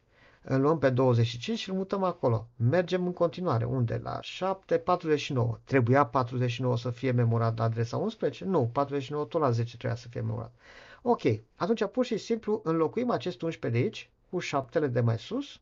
Îl 0.49 0.61
luăm 0.61 0.77
pe 0.77 0.89
25 0.89 1.57
și 1.57 1.69
îl 1.69 1.75
mutăm 1.75 2.03
acolo. 2.03 2.47
Mergem 2.55 3.05
în 3.05 3.13
continuare. 3.13 3.65
Unde? 3.65 3.99
La 4.03 4.17
7, 4.21 4.77
49. 4.77 5.59
Trebuia 5.63 6.05
49 6.05 6.77
să 6.77 6.89
fie 6.89 7.11
memorat 7.11 7.57
la 7.57 7.63
adresa 7.63 7.97
11? 7.97 8.45
Nu, 8.45 8.69
49 8.73 9.25
tot 9.25 9.41
la 9.41 9.51
10 9.51 9.77
trebuia 9.77 9.99
să 9.99 10.07
fie 10.07 10.21
memorat. 10.21 10.53
Ok, 11.01 11.21
atunci 11.55 11.85
pur 11.85 12.05
și 12.05 12.17
simplu 12.17 12.61
înlocuim 12.63 13.09
acest 13.09 13.41
11 13.41 13.79
de 13.79 13.85
aici 13.85 14.09
cu 14.29 14.39
șaptele 14.39 14.87
de 14.87 14.99
mai 14.99 15.17
sus, 15.17 15.59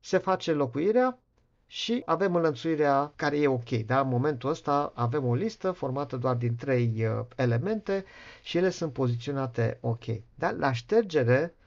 se 0.00 0.18
face 0.18 0.52
locuirea 0.52 1.18
și 1.66 2.02
avem 2.04 2.34
înlănțuirea 2.34 3.12
care 3.16 3.38
e 3.38 3.46
ok. 3.46 3.68
Da? 3.68 4.00
În 4.00 4.08
momentul 4.08 4.50
ăsta 4.50 4.92
avem 4.94 5.26
o 5.26 5.34
listă 5.34 5.70
formată 5.70 6.16
doar 6.16 6.34
din 6.34 6.54
trei 6.54 6.92
uh, 6.98 7.24
elemente 7.36 8.04
și 8.42 8.56
ele 8.56 8.70
sunt 8.70 8.92
poziționate 8.92 9.78
ok. 9.80 10.04
Da? 10.34 10.50
La 10.50 10.72
ștergere 10.72 11.54
uh, 11.54 11.59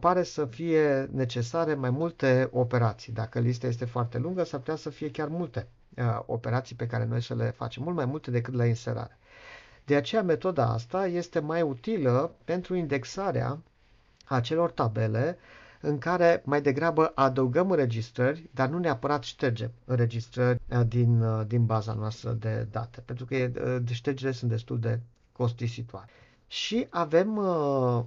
pare 0.00 0.22
să 0.22 0.44
fie 0.44 1.08
necesare 1.12 1.74
mai 1.74 1.90
multe 1.90 2.48
operații. 2.52 3.12
Dacă 3.12 3.38
lista 3.38 3.66
este 3.66 3.84
foarte 3.84 4.18
lungă, 4.18 4.44
s-ar 4.44 4.60
putea 4.60 4.76
să 4.76 4.90
fie 4.90 5.10
chiar 5.10 5.28
multe 5.28 5.66
uh, 5.96 6.20
operații 6.26 6.76
pe 6.76 6.86
care 6.86 7.04
noi 7.04 7.22
să 7.22 7.34
le 7.34 7.50
facem, 7.50 7.82
mult 7.82 7.96
mai 7.96 8.04
multe 8.04 8.30
decât 8.30 8.54
la 8.54 8.64
inserare. 8.66 9.18
De 9.84 9.96
aceea 9.96 10.22
metoda 10.22 10.66
asta 10.72 11.06
este 11.06 11.38
mai 11.38 11.62
utilă 11.62 12.34
pentru 12.44 12.74
indexarea 12.74 13.58
acelor 14.24 14.70
tabele 14.70 15.38
în 15.80 15.98
care 15.98 16.42
mai 16.44 16.62
degrabă 16.62 17.12
adăugăm 17.14 17.70
înregistrări, 17.70 18.48
dar 18.54 18.68
nu 18.68 18.78
neapărat 18.78 19.22
ștergem 19.22 19.70
înregistrări 19.84 20.60
uh, 20.70 20.80
din, 20.88 21.20
uh, 21.20 21.46
din 21.46 21.64
baza 21.66 21.92
noastră 21.92 22.30
de 22.30 22.66
date, 22.70 23.00
pentru 23.04 23.24
că 23.24 23.34
uh, 23.36 23.76
ștergerile 23.90 24.32
sunt 24.32 24.50
destul 24.50 24.78
de 24.78 25.00
costisitoare. 25.32 26.06
Și 26.46 26.86
avem 26.90 27.36
uh, 27.36 28.02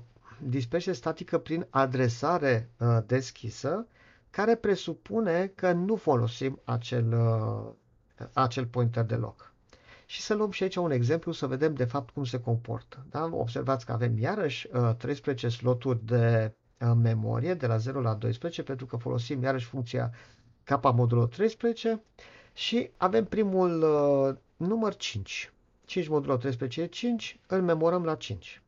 dispersie 0.50 0.94
statică 0.94 1.38
prin 1.38 1.68
adresare 1.70 2.70
uh, 2.80 2.98
deschisă, 3.06 3.88
care 4.30 4.56
presupune 4.56 5.52
că 5.56 5.72
nu 5.72 5.96
folosim 5.96 6.62
acel, 6.64 7.14
uh, 7.14 8.28
acel 8.34 8.66
pointer 8.66 9.04
de 9.04 9.16
loc. 9.16 9.52
Și 10.06 10.22
să 10.22 10.34
luăm 10.34 10.52
și 10.52 10.64
aici 10.64 10.76
un 10.76 10.92
exemplu 10.92 11.32
să 11.32 11.48
vedem 11.48 11.74
de 11.74 11.86
fapt 11.86 12.10
cum 12.14 12.24
se 12.24 12.40
comportă. 12.40 13.06
Da? 13.10 13.30
Observați 13.32 13.86
că 13.86 13.92
avem 13.92 14.18
iarăși 14.18 14.68
13 14.98 15.50
sloturi 15.50 16.06
de 16.06 16.54
memorie 17.02 17.54
de 17.54 17.68
la 17.68 17.78
0 17.78 18.02
la 18.02 18.14
12 18.14 18.64
pentru 18.64 18.86
că 18.86 18.98
folosim 18.98 19.42
iarăși 19.44 19.66
funcția 19.66 20.12
k 20.64 20.94
modulo 20.94 21.26
13 21.26 22.04
și 22.54 22.90
avem 22.98 23.26
primul 23.26 23.82
uh, 23.82 24.36
număr 24.68 24.96
5. 24.96 25.54
5 25.86 26.08
modulo 26.08 26.36
13 26.38 26.82
e 26.82 26.86
5, 26.86 27.40
îl 27.48 27.62
memorăm 27.62 28.04
la 28.04 28.16
5. 28.16 28.63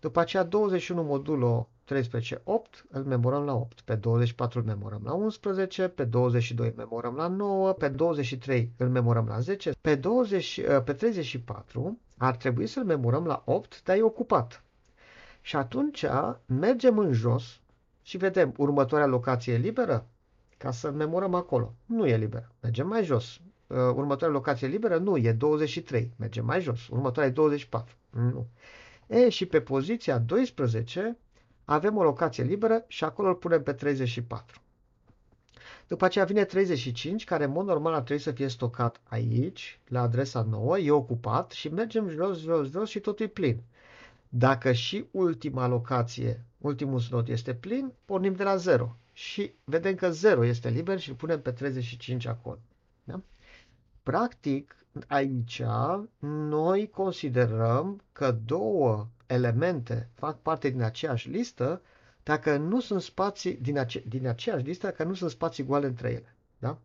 După 0.00 0.20
aceea 0.20 0.42
21 0.44 1.02
modulo 1.02 1.68
13, 1.84 2.40
8, 2.44 2.84
îl 2.90 3.04
memorăm 3.04 3.44
la 3.44 3.54
8. 3.54 3.80
Pe 3.80 3.94
24 3.94 4.58
îl 4.58 4.64
memorăm 4.64 5.00
la 5.04 5.12
11, 5.14 5.88
pe 5.88 6.04
22 6.04 6.66
îl 6.66 6.72
memorăm 6.76 7.14
la 7.14 7.26
9, 7.28 7.72
pe 7.72 7.88
23 7.88 8.72
îl 8.76 8.88
memorăm 8.88 9.26
la 9.26 9.40
10, 9.40 9.70
pe, 9.80 9.94
20, 9.94 10.56
uh, 10.68 10.82
pe 10.84 10.92
34 10.92 11.98
ar 12.18 12.36
trebui 12.36 12.66
să-l 12.66 12.84
memorăm 12.84 13.24
la 13.26 13.42
8, 13.46 13.82
dar 13.84 13.96
e 13.96 14.02
ocupat. 14.02 14.64
Și 15.40 15.56
atunci 15.56 16.04
mergem 16.46 16.98
în 16.98 17.12
jos 17.12 17.60
și 18.02 18.16
vedem 18.16 18.54
următoarea 18.56 19.06
locație 19.06 19.52
e 19.52 19.56
liberă 19.56 20.06
ca 20.56 20.70
să 20.70 20.90
memorăm 20.90 21.34
acolo. 21.34 21.74
Nu 21.86 22.06
e 22.06 22.16
liberă. 22.16 22.52
Mergem 22.60 22.86
mai 22.86 23.04
jos. 23.04 23.40
Uh, 23.66 23.76
următoarea 23.76 24.36
locație 24.36 24.66
liberă? 24.68 24.96
Nu, 24.98 25.16
e 25.16 25.32
23. 25.32 26.10
Mergem 26.16 26.44
mai 26.44 26.60
jos. 26.60 26.88
Următoarea 26.88 27.30
e 27.30 27.34
24. 27.34 27.94
Nu. 28.10 28.46
E, 29.10 29.28
și 29.28 29.46
pe 29.46 29.60
poziția 29.60 30.18
12 30.18 31.18
avem 31.64 31.96
o 31.96 32.02
locație 32.02 32.44
liberă 32.44 32.84
și 32.86 33.04
acolo 33.04 33.28
îl 33.28 33.34
punem 33.34 33.62
pe 33.62 33.72
34. 33.72 34.60
După 35.88 36.04
aceea 36.04 36.24
vine 36.24 36.44
35, 36.44 37.24
care 37.24 37.44
în 37.44 37.50
mod 37.50 37.66
normal 37.66 37.92
ar 37.92 38.02
trebui 38.02 38.22
să 38.22 38.30
fie 38.30 38.48
stocat 38.48 39.00
aici, 39.08 39.80
la 39.88 40.00
adresa 40.00 40.42
nouă, 40.42 40.78
e 40.78 40.90
ocupat 40.90 41.50
și 41.50 41.68
mergem 41.68 42.08
jos, 42.08 42.40
jos, 42.40 42.70
jos 42.70 42.88
și 42.88 43.00
totul 43.00 43.26
e 43.26 43.28
plin. 43.28 43.62
Dacă 44.28 44.72
și 44.72 45.04
ultima 45.10 45.66
locație, 45.66 46.44
ultimul 46.58 46.98
slot 46.98 47.28
este 47.28 47.54
plin, 47.54 47.92
pornim 48.04 48.34
de 48.34 48.42
la 48.42 48.56
0 48.56 48.96
și 49.12 49.52
vedem 49.64 49.94
că 49.94 50.10
0 50.10 50.44
este 50.44 50.68
liber 50.68 51.00
și 51.00 51.08
îl 51.08 51.14
punem 51.14 51.40
pe 51.40 51.52
35 51.52 52.26
acolo. 52.26 52.58
Da? 53.04 53.20
Practic, 54.02 54.79
aici 55.06 55.62
noi 56.20 56.88
considerăm 56.90 58.02
că 58.12 58.30
două 58.44 59.08
elemente 59.26 60.08
fac 60.14 60.38
parte 60.42 60.68
din 60.68 60.82
aceeași 60.82 61.28
listă 61.28 61.82
dacă 62.22 62.56
nu 62.56 62.80
sunt 62.80 63.02
spații 63.02 63.54
din, 63.56 63.78
ace- 63.78 64.04
din 64.08 64.26
aceeași 64.26 64.64
listă, 64.64 64.86
dacă 64.86 65.04
nu 65.04 65.14
sunt 65.14 65.30
spații 65.30 65.64
goale 65.64 65.86
între 65.86 66.08
ele. 66.10 66.34
Da? 66.58 66.78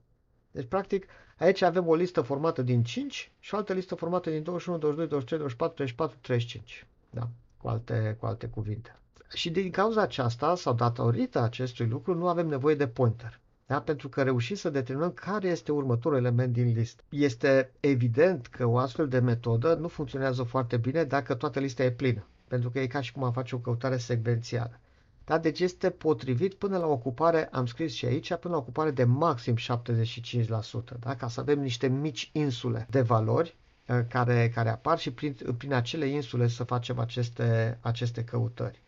Deci, 0.52 0.66
practic, 0.68 1.06
aici 1.38 1.62
avem 1.62 1.88
o 1.88 1.96
listă 1.96 2.22
formată 2.22 2.62
din 2.62 2.84
5 2.84 3.32
și 3.40 3.54
o 3.54 3.58
altă 3.58 3.74
listă 3.74 3.96
formată 3.96 4.30
din 4.30 4.44
21, 4.44 4.78
22, 4.78 5.08
23, 5.08 5.40
24, 5.40 5.76
34, 5.76 6.18
35. 6.22 6.88
Da? 7.10 7.30
Cu, 7.58 7.68
alte, 7.68 8.16
cu 8.20 8.26
alte 8.26 8.48
cuvinte. 8.48 8.96
Și 9.34 9.52
din 9.52 9.72
cauza 9.72 10.02
aceasta, 10.02 10.56
sau 10.56 10.74
datorită 10.74 11.40
acestui 11.42 11.86
lucru, 11.88 12.14
nu 12.16 12.28
avem 12.28 12.48
nevoie 12.48 12.76
de 12.76 12.88
pointer. 12.88 13.40
Da? 13.68 13.82
Pentru 13.82 14.10
că 14.10 14.24
reușim 14.24 14.56
să 14.56 14.70
determinăm 14.70 15.12
care 15.12 15.48
este 15.48 15.72
următorul 15.72 16.18
element 16.18 16.54
din 16.54 16.74
listă. 16.74 17.04
Este 17.10 17.72
evident 17.80 18.48
că 18.48 18.66
o 18.66 18.78
astfel 18.78 19.08
de 19.08 19.20
metodă 19.20 19.74
nu 19.74 19.88
funcționează 19.88 20.44
foarte 20.44 20.78
bine 20.78 21.04
dacă 21.04 21.34
toată 21.36 21.60
lista 21.60 21.84
e 21.84 21.92
plină. 21.92 22.28
Pentru 22.48 22.70
că 22.70 22.80
e 22.80 22.88
ca 22.88 23.02
și 23.02 23.12
cum 23.12 23.24
am 23.24 23.32
face 23.32 23.56
o 23.56 23.60
căutare 23.60 23.98
secvențială. 23.98 24.80
Da? 25.24 25.38
Deci 25.38 25.60
este 25.60 25.90
potrivit 25.90 26.54
până 26.54 26.78
la 26.78 26.88
ocupare, 26.88 27.48
am 27.52 27.66
scris 27.66 27.94
și 27.94 28.06
aici, 28.06 28.36
până 28.36 28.54
la 28.54 28.60
ocupare 28.60 28.92
de 28.92 29.04
maxim 29.04 29.56
75%. 29.56 31.00
Da? 31.00 31.16
Ca 31.16 31.28
să 31.28 31.40
avem 31.40 31.60
niște 31.60 31.88
mici 31.88 32.30
insule 32.34 32.88
de 32.90 33.02
valori 33.02 33.56
uh, 33.88 34.00
care, 34.10 34.50
care 34.54 34.70
apar 34.70 35.00
și 35.00 35.12
prin, 35.14 35.36
prin 35.58 35.74
acele 35.74 36.06
insule 36.08 36.48
să 36.48 36.64
facem 36.64 37.00
aceste, 37.00 37.78
aceste 37.82 38.24
căutări. 38.24 38.84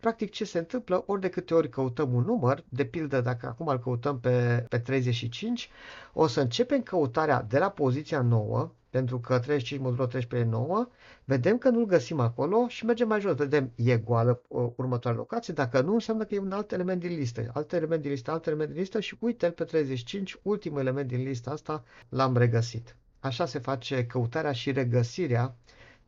Practic 0.00 0.30
ce 0.30 0.44
se 0.44 0.58
întâmplă, 0.58 1.02
ori 1.06 1.20
de 1.20 1.28
câte 1.28 1.54
ori 1.54 1.68
căutăm 1.68 2.14
un 2.14 2.24
număr, 2.24 2.64
de 2.68 2.84
pildă 2.84 3.20
dacă 3.20 3.46
acum 3.46 3.66
îl 3.66 3.78
căutăm 3.78 4.20
pe, 4.20 4.64
pe 4.68 4.78
35, 4.78 5.70
o 6.12 6.26
să 6.26 6.40
începem 6.40 6.82
căutarea 6.82 7.42
de 7.42 7.58
la 7.58 7.68
poziția 7.70 8.20
9, 8.22 8.70
pentru 8.90 9.18
că 9.20 9.38
35 9.38 9.80
modulul 9.82 10.06
13 10.06 10.48
e 10.48 10.52
9, 10.52 10.88
vedem 11.24 11.58
că 11.58 11.68
nu-l 11.68 11.86
găsim 11.86 12.20
acolo 12.20 12.68
și 12.68 12.84
mergem 12.84 13.08
mai 13.08 13.20
jos, 13.20 13.34
vedem 13.34 13.70
e 13.74 13.96
goală 13.96 14.42
uh, 14.48 14.68
următoarea 14.76 15.20
locație, 15.20 15.54
dacă 15.54 15.80
nu 15.80 15.92
înseamnă 15.92 16.24
că 16.24 16.34
e 16.34 16.38
un 16.38 16.52
alt 16.52 16.72
element 16.72 17.00
din 17.00 17.14
listă, 17.16 17.50
alt 17.54 17.72
element 17.72 18.02
din 18.02 18.10
listă, 18.10 18.30
alt 18.30 18.46
element 18.46 18.70
din 18.70 18.78
listă 18.78 19.00
și 19.00 19.16
uite 19.20 19.50
pe 19.50 19.64
35, 19.64 20.36
ultimul 20.42 20.80
element 20.80 21.08
din 21.08 21.22
lista 21.22 21.50
asta 21.50 21.84
l-am 22.08 22.36
regăsit. 22.36 22.96
Așa 23.20 23.46
se 23.46 23.58
face 23.58 24.06
căutarea 24.06 24.52
și 24.52 24.72
regăsirea 24.72 25.54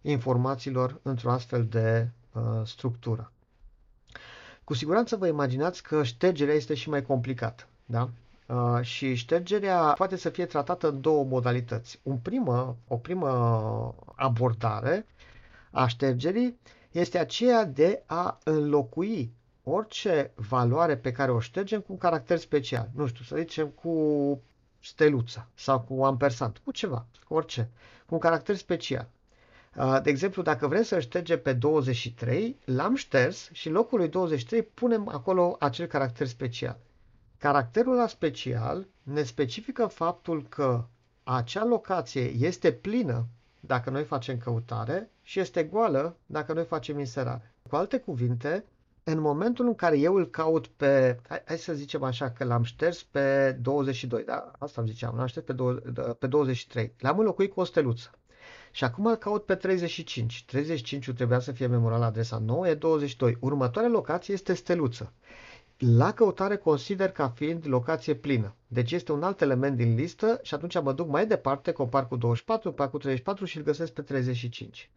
informațiilor 0.00 1.00
într-o 1.02 1.31
astfel 1.31 1.67
de 1.67 2.09
uh, 2.33 2.43
structură. 2.64 3.33
Cu 4.64 4.75
siguranță 4.75 5.16
vă 5.16 5.26
imaginați 5.26 5.83
că 5.83 6.02
ștergerea 6.02 6.54
este 6.54 6.75
și 6.75 6.88
mai 6.88 7.02
complicată. 7.02 7.66
Da? 7.85 8.11
Uh, 8.47 8.83
și 8.83 9.14
ștergerea 9.14 9.92
poate 9.92 10.16
să 10.16 10.28
fie 10.28 10.47
tratată 10.47 10.88
în 10.88 11.00
două 11.00 11.25
modalități. 11.25 12.00
Un 12.02 12.16
primă, 12.16 12.76
o 12.88 12.97
primă 12.97 13.28
abordare 14.14 15.07
a 15.71 15.87
ștergerii 15.87 16.59
este 16.90 17.19
aceea 17.19 17.64
de 17.64 18.02
a 18.07 18.38
înlocui 18.45 19.33
orice 19.62 20.33
valoare 20.35 20.97
pe 20.97 21.12
care 21.12 21.31
o 21.31 21.40
ștergem 21.40 21.81
cu 21.81 21.92
un 21.92 21.99
caracter 21.99 22.38
special. 22.38 22.88
Nu 22.95 23.07
știu, 23.07 23.25
să 23.25 23.37
zicem 23.37 23.69
cu 23.69 24.40
steluță 24.81 25.49
sau 25.54 25.81
cu 25.81 26.04
ampersand, 26.04 26.61
cu 26.64 26.71
ceva, 26.71 27.07
cu 27.28 27.35
orice, 27.35 27.71
cu 28.07 28.14
un 28.14 28.21
caracter 28.21 28.57
special. 28.57 29.09
Uh, 29.76 29.99
de 30.02 30.11
exemplu, 30.11 30.43
dacă 30.43 30.67
vrem 30.67 30.83
să 30.83 31.00
ștergem 31.00 31.41
pe 31.41 31.52
23, 31.52 32.59
l-am 32.64 32.95
șters 32.95 33.49
și 33.52 33.67
în 33.67 33.73
locul 33.73 33.99
lui 33.99 34.09
23 34.09 34.62
punem 34.62 35.09
acolo 35.09 35.57
acel 35.59 35.87
caracter 35.87 36.26
special. 36.26 36.79
Caracterul 37.38 37.93
ăla 37.93 38.07
special 38.07 38.87
ne 39.02 39.23
specifică 39.23 39.87
faptul 39.87 40.47
că 40.49 40.85
acea 41.23 41.64
locație 41.64 42.31
este 42.31 42.73
plină 42.73 43.26
dacă 43.61 43.91
noi 43.91 44.05
facem 44.05 44.38
căutare 44.38 45.11
și 45.23 45.41
este 45.41 45.64
goală 45.64 46.17
dacă 46.26 46.52
noi 46.52 46.64
facem 46.64 46.99
inserare. 46.99 47.55
Cu 47.69 47.76
alte 47.76 47.99
cuvinte, 47.99 48.64
în 49.05 49.21
momentul 49.21 49.67
în 49.67 49.75
care 49.75 49.99
eu 49.99 50.14
îl 50.14 50.26
caut 50.31 50.67
pe, 50.67 51.19
hai, 51.29 51.43
hai 51.45 51.59
să 51.59 51.75
zicem 51.75 52.02
așa, 52.02 52.31
că 52.31 52.45
l-am 52.45 52.62
șters 52.62 53.02
pe 53.02 53.52
22, 53.62 54.25
da? 54.25 54.50
Asta 54.59 54.81
am 54.81 54.87
ziceam, 54.87 55.17
l-am 55.17 55.26
șters 55.26 55.47
pe, 55.47 55.52
20, 55.52 55.83
pe 56.19 56.26
23. 56.26 56.93
L-am 56.99 57.19
înlocuit 57.19 57.52
cu 57.52 57.61
o 57.61 57.64
steluță. 57.64 58.11
Și 58.75 58.85
acum 58.85 59.07
îl 59.07 59.14
caut 59.17 59.45
pe 59.45 59.55
35. 59.55 60.45
35 60.47 61.12
trebuia 61.12 61.38
să 61.38 61.52
fie 61.52 61.67
memorat 61.67 61.99
la 61.99 62.07
adresa 62.07 62.38
9, 62.38 62.69
e 62.69 62.75
22. 62.75 63.37
Următoarea 63.41 63.91
locație 63.91 64.35
este 64.35 64.55
steluță. 64.55 65.12
La 65.79 66.12
căutare 66.12 66.57
consider 66.57 67.11
ca 67.11 67.29
fiind 67.29 67.62
locație 67.67 68.14
plină. 68.14 68.55
Deci 68.67 68.93
este 68.93 69.12
un 69.12 69.23
alt 69.23 69.41
element 69.41 69.76
din 69.76 69.95
listă 69.95 70.41
și 70.43 70.55
atunci 70.55 70.81
mă 70.83 70.93
duc 70.93 71.09
mai 71.09 71.26
departe, 71.26 71.73
compar 71.73 72.09
cu 72.09 72.17
24, 72.17 72.69
compar 72.69 72.91
cu 72.91 72.99
34 72.99 73.45
și 73.45 73.57
îl 73.57 73.62
găsesc 73.62 73.93
pe 73.93 74.02
35. 74.02 74.91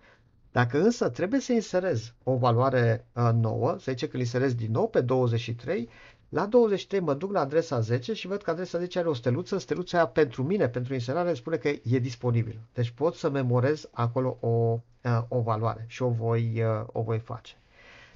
Dacă 0.52 0.82
însă 0.82 1.10
trebuie 1.10 1.40
să 1.40 1.54
inserez 1.54 2.14
o 2.24 2.36
valoare 2.38 3.06
uh, 3.14 3.30
nouă, 3.34 3.76
să 3.80 3.92
zicem 3.92 4.08
că 4.08 4.16
îl 4.16 4.22
inserez 4.22 4.54
din 4.54 4.72
nou 4.72 4.90
pe 4.90 5.02
23, 5.02 5.90
la 6.30 6.46
23 6.46 7.00
mă 7.00 7.14
duc 7.14 7.32
la 7.32 7.40
adresa 7.40 7.80
10 7.80 8.14
și 8.14 8.28
văd 8.28 8.42
că 8.42 8.50
adresa 8.52 8.78
10 8.78 9.00
are 9.00 9.08
o 9.08 9.14
steluță. 9.14 9.58
Steluța 9.58 9.98
aia 9.98 10.08
pentru 10.08 10.44
mine, 10.44 10.68
pentru 10.70 10.94
inserare, 10.94 11.34
spune 11.34 11.58
că 11.58 11.68
e 11.68 12.00
disponibil. 12.00 12.60
Deci 12.74 12.90
pot 12.90 13.16
să 13.16 13.30
memorez 13.30 13.90
acolo 13.92 14.38
o, 14.40 14.48
uh, 14.48 15.22
o 15.28 15.42
valoare 15.42 15.86
și 15.88 16.02
o 16.02 16.10
voi, 16.10 16.64
uh, 16.64 16.86
o 16.92 17.02
voi 17.02 17.20
face. 17.20 17.56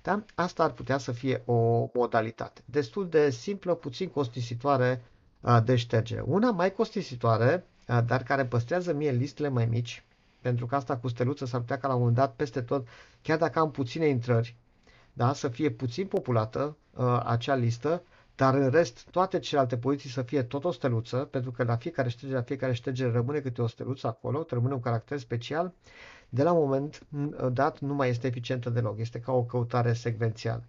Da? 0.01 0.23
Asta 0.35 0.63
ar 0.63 0.71
putea 0.71 0.97
să 0.97 1.11
fie 1.11 1.41
o 1.45 1.89
modalitate. 1.93 2.61
Destul 2.65 3.09
de 3.09 3.29
simplă, 3.29 3.73
puțin 3.73 4.07
costisitoare 4.09 5.01
de 5.63 5.75
ștergere. 5.75 6.21
Una 6.25 6.51
mai 6.51 6.73
costisitoare, 6.73 7.65
dar 8.05 8.23
care 8.23 8.45
păstrează 8.45 8.93
mie 8.93 9.11
listele 9.11 9.47
mai 9.49 9.65
mici, 9.65 10.03
pentru 10.41 10.65
că 10.65 10.75
asta 10.75 10.97
cu 10.97 11.07
steluță 11.07 11.45
s-ar 11.45 11.59
putea 11.59 11.77
ca 11.77 11.87
la 11.87 11.93
un 11.93 11.99
moment 11.99 12.17
dat 12.17 12.33
peste 12.35 12.61
tot, 12.61 12.87
chiar 13.21 13.37
dacă 13.37 13.59
am 13.59 13.71
puține 13.71 14.07
intrări, 14.07 14.55
da, 15.13 15.33
să 15.33 15.47
fie 15.47 15.69
puțin 15.69 16.07
populată 16.07 16.77
uh, 16.95 17.21
acea 17.25 17.55
listă, 17.55 18.03
dar 18.35 18.53
în 18.53 18.69
rest 18.69 19.07
toate 19.11 19.39
celelalte 19.39 19.77
poziții 19.77 20.09
să 20.09 20.21
fie 20.21 20.43
tot 20.43 20.63
o 20.63 20.71
steluță, 20.71 21.17
pentru 21.17 21.51
că 21.51 21.63
la 21.63 21.75
fiecare 21.75 22.09
ștergere, 22.09 22.39
la 22.39 22.45
fiecare 22.45 22.73
ștergere 22.73 23.11
rămâne 23.11 23.39
câte 23.39 23.61
o 23.61 23.67
steluță 23.67 24.07
acolo, 24.07 24.45
rămâne 24.49 24.73
un 24.73 24.79
caracter 24.79 25.17
special, 25.19 25.73
de 26.29 26.43
la 26.43 26.51
un 26.51 26.59
moment 26.63 27.05
dat 27.51 27.79
nu 27.79 27.93
mai 27.93 28.09
este 28.09 28.27
eficientă 28.27 28.69
deloc, 28.69 28.99
este 28.99 29.19
ca 29.19 29.31
o 29.31 29.43
căutare 29.43 29.93
secvențială. 29.93 30.63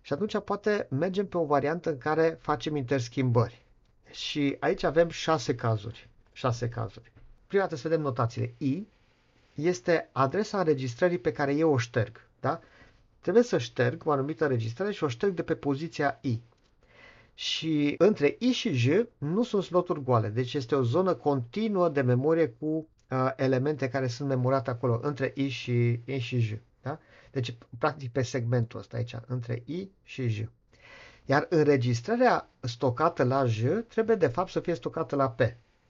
Și 0.00 0.12
atunci 0.12 0.38
poate 0.38 0.86
mergem 0.90 1.26
pe 1.26 1.36
o 1.36 1.44
variantă 1.44 1.90
în 1.90 1.98
care 1.98 2.38
facem 2.40 2.76
interschimbări. 2.76 3.64
Și 4.10 4.56
aici 4.60 4.82
avem 4.82 5.08
șase 5.08 5.54
cazuri. 5.54 6.08
Șase 6.32 6.68
cazuri. 6.68 7.12
Prima 7.46 7.62
dată 7.62 7.76
să 7.76 7.88
vedem 7.88 8.02
notațiile. 8.02 8.54
I 8.58 8.86
este 9.54 10.08
adresa 10.12 10.58
înregistrării 10.58 11.18
pe 11.18 11.32
care 11.32 11.54
eu 11.54 11.72
o 11.72 11.76
șterg. 11.78 12.26
Da? 12.40 12.60
Trebuie 13.24 13.42
să 13.44 13.58
șterg 13.58 14.06
o 14.06 14.10
anumită 14.10 14.44
înregistrare 14.44 14.92
și 14.92 15.04
o 15.04 15.08
șterg 15.08 15.34
de 15.34 15.42
pe 15.42 15.54
poziția 15.54 16.18
I. 16.20 16.40
Și 17.34 17.94
între 17.98 18.36
I 18.38 18.50
și 18.50 18.72
J 18.72 18.86
nu 19.18 19.42
sunt 19.42 19.62
sloturi 19.62 20.02
goale, 20.02 20.28
deci 20.28 20.54
este 20.54 20.74
o 20.74 20.82
zonă 20.82 21.14
continuă 21.14 21.88
de 21.88 22.00
memorie 22.00 22.48
cu 22.48 22.66
uh, 22.66 23.32
elemente 23.36 23.88
care 23.88 24.06
sunt 24.06 24.28
memorate 24.28 24.70
acolo, 24.70 25.00
între 25.02 25.32
I 25.34 25.48
și, 25.48 26.00
I 26.04 26.18
și 26.18 26.38
J. 26.38 26.52
Da? 26.82 26.98
Deci, 27.30 27.56
practic, 27.78 28.12
pe 28.12 28.22
segmentul 28.22 28.78
ăsta 28.78 28.96
aici, 28.96 29.16
între 29.26 29.62
I 29.66 29.90
și 30.02 30.28
J. 30.28 30.40
Iar 31.24 31.46
înregistrarea 31.48 32.48
stocată 32.60 33.22
la 33.22 33.44
J 33.44 33.62
trebuie, 33.88 34.16
de 34.16 34.26
fapt, 34.26 34.50
să 34.50 34.60
fie 34.60 34.74
stocată 34.74 35.16
la 35.16 35.30
P. 35.30 35.40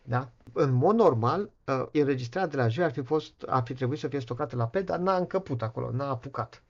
Da? 0.02 0.30
În 0.52 0.72
mod 0.72 0.94
normal, 0.96 1.50
uh, 1.66 1.86
înregistrarea 1.92 2.48
de 2.48 2.56
la 2.56 2.68
J 2.68 2.78
ar 2.78 2.92
fi, 2.92 3.02
fost, 3.02 3.32
ar 3.46 3.62
fi 3.64 3.74
trebuit 3.74 3.98
să 3.98 4.08
fie 4.08 4.20
stocată 4.20 4.56
la 4.56 4.66
P, 4.66 4.76
dar 4.76 4.98
n-a 4.98 5.16
încăput 5.16 5.62
acolo, 5.62 5.90
n-a 5.90 6.08
apucat. 6.08 6.63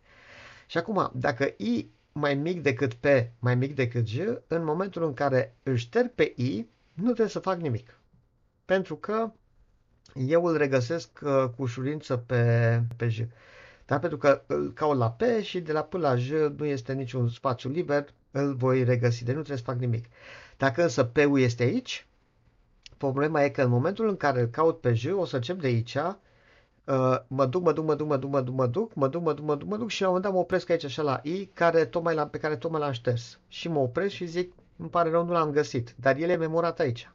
Și 0.67 0.79
acum, 0.79 1.11
dacă 1.15 1.45
I 1.57 1.89
mai 2.13 2.35
mic 2.35 2.63
decât 2.63 2.95
P, 2.95 3.05
mai 3.39 3.55
mic 3.55 3.75
decât 3.75 4.07
J, 4.07 4.17
în 4.47 4.65
momentul 4.65 5.03
în 5.05 5.15
care 5.15 5.57
îl 5.63 5.75
șterg 5.77 6.11
pe 6.15 6.33
I, 6.37 6.67
nu 6.95 7.05
trebuie 7.05 7.29
să 7.29 7.39
fac 7.39 7.59
nimic. 7.61 7.99
Pentru 8.65 8.97
că 8.97 9.33
eu 10.15 10.45
îl 10.45 10.57
regăsesc 10.57 11.09
uh, 11.23 11.45
cu 11.57 11.63
ușurință 11.63 12.17
pe, 12.17 12.83
pe 12.97 13.09
J. 13.09 13.21
Dar 13.87 13.99
pentru 13.99 14.19
că 14.19 14.43
îl 14.47 14.73
caut 14.73 14.97
la 14.97 15.11
P 15.11 15.23
și 15.43 15.61
de 15.61 15.73
la 15.73 15.83
P 15.83 15.93
la 15.93 16.17
J 16.17 16.31
nu 16.57 16.65
este 16.65 16.93
niciun 16.93 17.29
spațiu 17.29 17.71
liber, 17.71 18.05
îl 18.31 18.55
voi 18.55 18.85
regăsi, 18.85 19.25
deci 19.25 19.35
nu 19.35 19.41
trebuie 19.41 19.59
să 19.65 19.71
fac 19.71 19.79
nimic. 19.79 20.05
Dacă 20.57 20.83
însă 20.83 21.05
P-ul 21.05 21.41
este 21.41 21.63
aici, 21.63 22.07
problema 22.97 23.43
e 23.43 23.49
că 23.49 23.63
în 23.63 23.71
momentul 23.71 24.09
în 24.09 24.17
care 24.17 24.41
îl 24.41 24.47
caut 24.47 24.81
pe 24.81 24.95
J, 24.95 25.05
o 25.13 25.25
să 25.25 25.37
încep 25.37 25.61
de 25.61 25.67
aici, 25.67 25.97
uh, 26.87 27.17
mă 27.27 27.47
duc, 27.47 27.63
mă 27.63 27.73
duc, 27.73 27.85
mă 27.85 27.95
duc, 27.95 28.09
mă 28.09 28.17
duc, 28.17 28.31
mă 28.31 28.41
duc, 28.41 28.53
mă 28.55 28.67
duc, 28.67 28.95
mă 28.95 29.09
duc, 29.09 29.23
mă 29.23 29.33
duc, 29.35 29.45
mă 29.45 29.55
duc, 29.57 29.69
mă 29.69 29.77
duc 29.77 29.89
și 29.89 30.01
la 30.01 30.09
un 30.09 30.15
moment 30.15 30.33
dat 30.33 30.33
mă 30.33 30.45
opresc 30.45 30.71
aici 30.71 30.85
așa 30.85 31.03
la 31.03 31.21
I, 31.23 31.47
care 31.47 31.85
tocmai 31.85 32.15
la, 32.15 32.27
pe 32.27 32.39
care 32.39 32.57
tocmai 32.57 32.81
l-am 32.81 32.93
șters. 32.93 33.39
Și 33.49 33.69
mă 33.69 33.79
opresc 33.79 34.15
și 34.15 34.27
zic, 34.27 34.53
îmi 34.77 34.89
pare 34.89 35.11
rău, 35.11 35.25
nu 35.25 35.33
l-am 35.33 35.51
găsit, 35.51 35.95
dar 36.01 36.17
el 36.17 36.29
e 36.29 36.37
memorat 36.37 36.79
aici. 36.79 37.11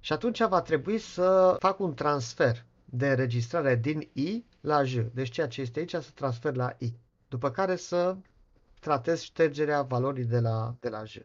Și 0.00 0.12
atunci 0.12 0.42
va 0.46 0.60
trebui 0.60 0.98
să 0.98 1.56
fac 1.58 1.80
un 1.80 1.94
transfer 1.94 2.64
de 2.84 3.08
înregistrare 3.08 3.76
din 3.76 4.08
I 4.12 4.44
la 4.60 4.84
J. 4.84 4.96
Deci 5.12 5.30
ceea 5.30 5.48
ce 5.48 5.60
este 5.60 5.78
aici 5.78 5.90
să 5.90 6.10
transfer 6.14 6.54
la 6.54 6.74
I. 6.78 6.92
După 7.28 7.50
care 7.50 7.76
să 7.76 8.16
tratez 8.80 9.20
ștergerea 9.20 9.82
valorii 9.82 10.24
de 10.24 10.40
la, 10.40 10.74
de 10.80 10.88
la 10.88 11.04
J. 11.04 11.16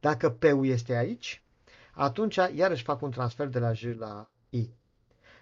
Dacă 0.00 0.30
P-ul 0.30 0.66
este 0.66 0.94
aici, 0.94 1.42
atunci 1.92 2.38
iarăși 2.54 2.82
fac 2.82 3.02
un 3.02 3.10
transfer 3.10 3.46
de 3.46 3.58
la 3.58 3.72
J 3.72 3.82
la 3.98 4.30
I. 4.50 4.70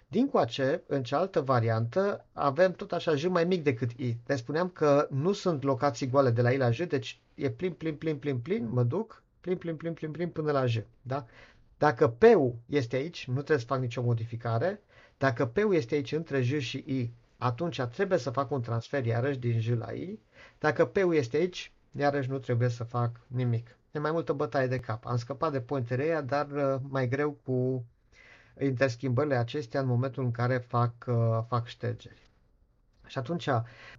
Din 0.09 0.29
coace, 0.29 0.83
în 0.87 1.03
cealaltă 1.03 1.41
variantă, 1.41 2.25
avem 2.33 2.71
tot 2.71 2.91
așa 2.91 3.15
J 3.15 3.25
mai 3.25 3.45
mic 3.45 3.63
decât 3.63 3.91
I. 3.91 4.17
Le 4.25 4.35
spuneam 4.35 4.69
că 4.69 5.07
nu 5.11 5.31
sunt 5.31 5.63
locații 5.63 6.07
goale 6.09 6.29
de 6.29 6.41
la 6.41 6.51
I 6.51 6.57
la 6.57 6.71
J, 6.71 6.81
deci 6.81 7.19
e 7.35 7.49
plin, 7.49 7.73
plin, 7.73 7.95
plin, 7.95 8.17
plin, 8.17 8.39
plin, 8.39 8.69
mă 8.69 8.83
duc, 8.83 9.23
plin, 9.41 9.57
plin, 9.57 9.75
plin, 9.75 9.93
plin, 9.93 10.11
plin 10.11 10.29
până 10.29 10.51
la 10.51 10.65
J. 10.65 10.77
Da? 11.01 11.25
Dacă 11.77 12.07
P-ul 12.07 12.55
este 12.65 12.95
aici, 12.95 13.27
nu 13.27 13.33
trebuie 13.33 13.57
să 13.57 13.65
fac 13.65 13.79
nicio 13.79 14.01
modificare. 14.01 14.81
Dacă 15.17 15.45
P-ul 15.45 15.73
este 15.75 15.95
aici 15.95 16.11
între 16.11 16.41
J 16.41 16.57
și 16.57 16.77
I, 16.77 17.13
atunci 17.37 17.81
trebuie 17.81 18.17
să 18.17 18.29
fac 18.29 18.51
un 18.51 18.61
transfer 18.61 19.05
iarăși 19.05 19.39
din 19.39 19.59
J 19.59 19.69
la 19.69 19.91
I. 19.91 20.19
Dacă 20.59 20.85
P-ul 20.85 21.15
este 21.15 21.37
aici, 21.37 21.71
iarăși 21.91 22.29
nu 22.29 22.37
trebuie 22.39 22.69
să 22.69 22.83
fac 22.83 23.19
nimic. 23.27 23.77
E 23.91 23.99
mai 23.99 24.11
multă 24.11 24.33
bătaie 24.33 24.67
de 24.67 24.79
cap. 24.79 25.05
Am 25.05 25.17
scăpat 25.17 25.51
de 25.51 25.61
pointerea, 25.61 26.21
dar 26.21 26.47
uh, 26.51 26.75
mai 26.89 27.07
greu 27.07 27.31
cu 27.43 27.85
interschimbările 28.61 29.35
acestea 29.35 29.79
în 29.81 29.87
momentul 29.87 30.23
în 30.23 30.31
care 30.31 30.57
fac, 30.57 30.93
uh, 31.07 31.15
fac 31.47 31.65
ștergeri. 31.67 32.29
Și 33.05 33.17
atunci, 33.17 33.49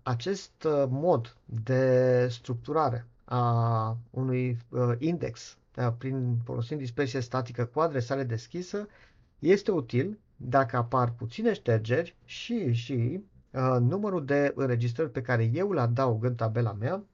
acest 0.03 0.65
uh, 0.65 0.85
mod 0.89 1.37
de 1.45 2.27
structurare 2.31 3.07
a 3.25 3.97
unui 4.11 4.59
index 4.99 5.57
prin 5.99 6.37
folosind 6.45 6.81
dispersie 6.81 7.21
statică 7.21 7.65
cu 7.65 7.81
adresare 7.81 8.23
deschisă 8.25 8.87
este 9.39 9.71
util 9.71 10.19
dacă 10.37 10.77
apar 10.77 11.11
puține 11.11 11.53
ștergeri 11.53 12.17
și, 12.25 12.73
și 12.73 13.21
uh, 13.53 13.77
numărul 13.81 14.25
de 14.25 14.53
înregistrări 14.57 15.11
pe 15.11 15.23
care 15.23 15.51
eu 15.55 15.73
le 15.73 15.81
adaug 15.81 16.25
în 16.25 16.35
tabela 16.35 16.73
mea 16.73 17.05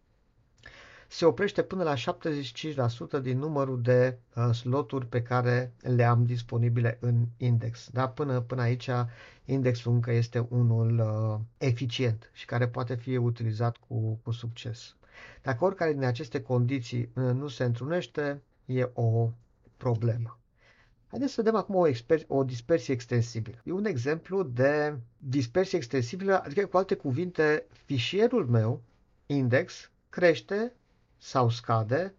se 1.14 1.24
oprește 1.24 1.62
până 1.62 1.82
la 1.82 1.94
75% 3.18 3.22
din 3.22 3.38
numărul 3.38 3.82
de 3.82 4.18
uh, 4.36 4.54
sloturi 4.54 5.06
pe 5.06 5.22
care 5.22 5.72
le 5.80 6.04
am 6.04 6.24
disponibile 6.24 6.98
în 7.00 7.26
index. 7.36 7.88
Da? 7.92 8.08
Până, 8.08 8.40
până 8.40 8.62
aici 8.62 8.90
indexul 9.44 9.92
încă 9.92 10.12
este 10.12 10.46
unul 10.48 10.98
uh, 10.98 11.40
eficient 11.58 12.30
și 12.32 12.44
care 12.44 12.68
poate 12.68 12.94
fi 12.94 13.16
utilizat 13.16 13.76
cu, 13.76 14.18
cu 14.22 14.30
succes. 14.30 14.96
Dacă 15.42 15.64
oricare 15.64 15.92
din 15.92 16.04
aceste 16.04 16.42
condiții 16.42 17.00
uh, 17.14 17.32
nu 17.32 17.48
se 17.48 17.64
întrunește, 17.64 18.42
e 18.64 18.90
o 18.92 19.30
problemă. 19.76 20.38
Haideți 21.06 21.32
să 21.32 21.42
vedem 21.42 21.58
acum 21.58 21.74
o, 21.74 21.88
exper- 21.88 22.26
o 22.26 22.44
dispersie 22.44 22.94
extensibilă. 22.94 23.56
E 23.64 23.72
un 23.72 23.84
exemplu 23.84 24.42
de 24.42 24.96
dispersie 25.18 25.78
extensibilă, 25.78 26.42
adică 26.44 26.66
cu 26.66 26.76
alte 26.76 26.94
cuvinte, 26.94 27.66
fișierul 27.84 28.46
meu, 28.46 28.82
index, 29.26 29.90
crește 30.08 30.72
sau 31.24 31.48
scade 31.48 32.14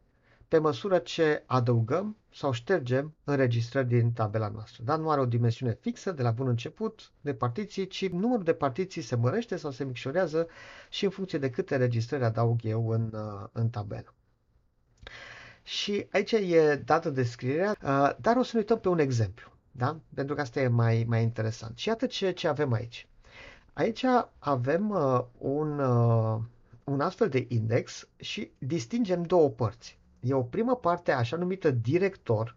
pe 0.47 0.57
măsură 0.57 0.97
ce 0.97 1.43
adăugăm 1.45 2.17
sau 2.33 2.51
ștergem 2.51 3.15
înregistrări 3.23 3.87
din 3.87 4.11
tabela 4.11 4.47
noastră. 4.47 4.83
Dar 4.83 4.99
nu 4.99 5.09
are 5.09 5.21
o 5.21 5.25
dimensiune 5.25 5.77
fixă 5.81 6.11
de 6.11 6.21
la 6.21 6.31
bun 6.31 6.47
început 6.47 7.11
de 7.21 7.33
partiții, 7.33 7.87
ci 7.87 8.09
numărul 8.09 8.43
de 8.43 8.53
partiții 8.53 9.01
se 9.01 9.15
mărește 9.15 9.55
sau 9.55 9.71
se 9.71 9.83
micșorează 9.83 10.47
și 10.89 11.03
în 11.03 11.09
funcție 11.09 11.39
de 11.39 11.49
câte 11.49 11.73
înregistrări 11.73 12.23
adaug 12.23 12.59
eu 12.63 12.89
în, 12.89 13.11
uh, 13.13 13.47
în 13.51 13.69
tabelă. 13.69 14.13
Și 15.63 16.07
aici 16.11 16.31
e 16.31 16.81
dată 16.85 17.09
descrierea, 17.09 17.75
uh, 17.83 18.11
dar 18.21 18.35
o 18.37 18.43
să 18.43 18.51
ne 18.53 18.59
uităm 18.59 18.79
pe 18.79 18.89
un 18.89 18.99
exemplu, 18.99 19.51
da? 19.71 19.99
pentru 20.13 20.35
că 20.35 20.41
asta 20.41 20.59
e 20.59 20.67
mai, 20.67 21.05
mai 21.07 21.21
interesant. 21.21 21.77
Și 21.77 21.87
iată 21.87 22.05
ce, 22.05 22.31
ce 22.31 22.47
avem 22.47 22.73
aici. 22.73 23.07
Aici 23.73 24.05
avem 24.39 24.89
uh, 24.89 25.23
un, 25.37 25.79
uh, 25.79 26.39
un 26.85 27.01
astfel 27.01 27.29
de 27.29 27.45
index 27.49 28.07
și 28.15 28.51
distingem 28.57 29.23
două 29.23 29.49
părți. 29.49 29.99
E 30.19 30.33
o 30.33 30.43
primă 30.43 30.75
parte 30.75 31.11
așa 31.11 31.37
numită 31.37 31.71
director 31.71 32.55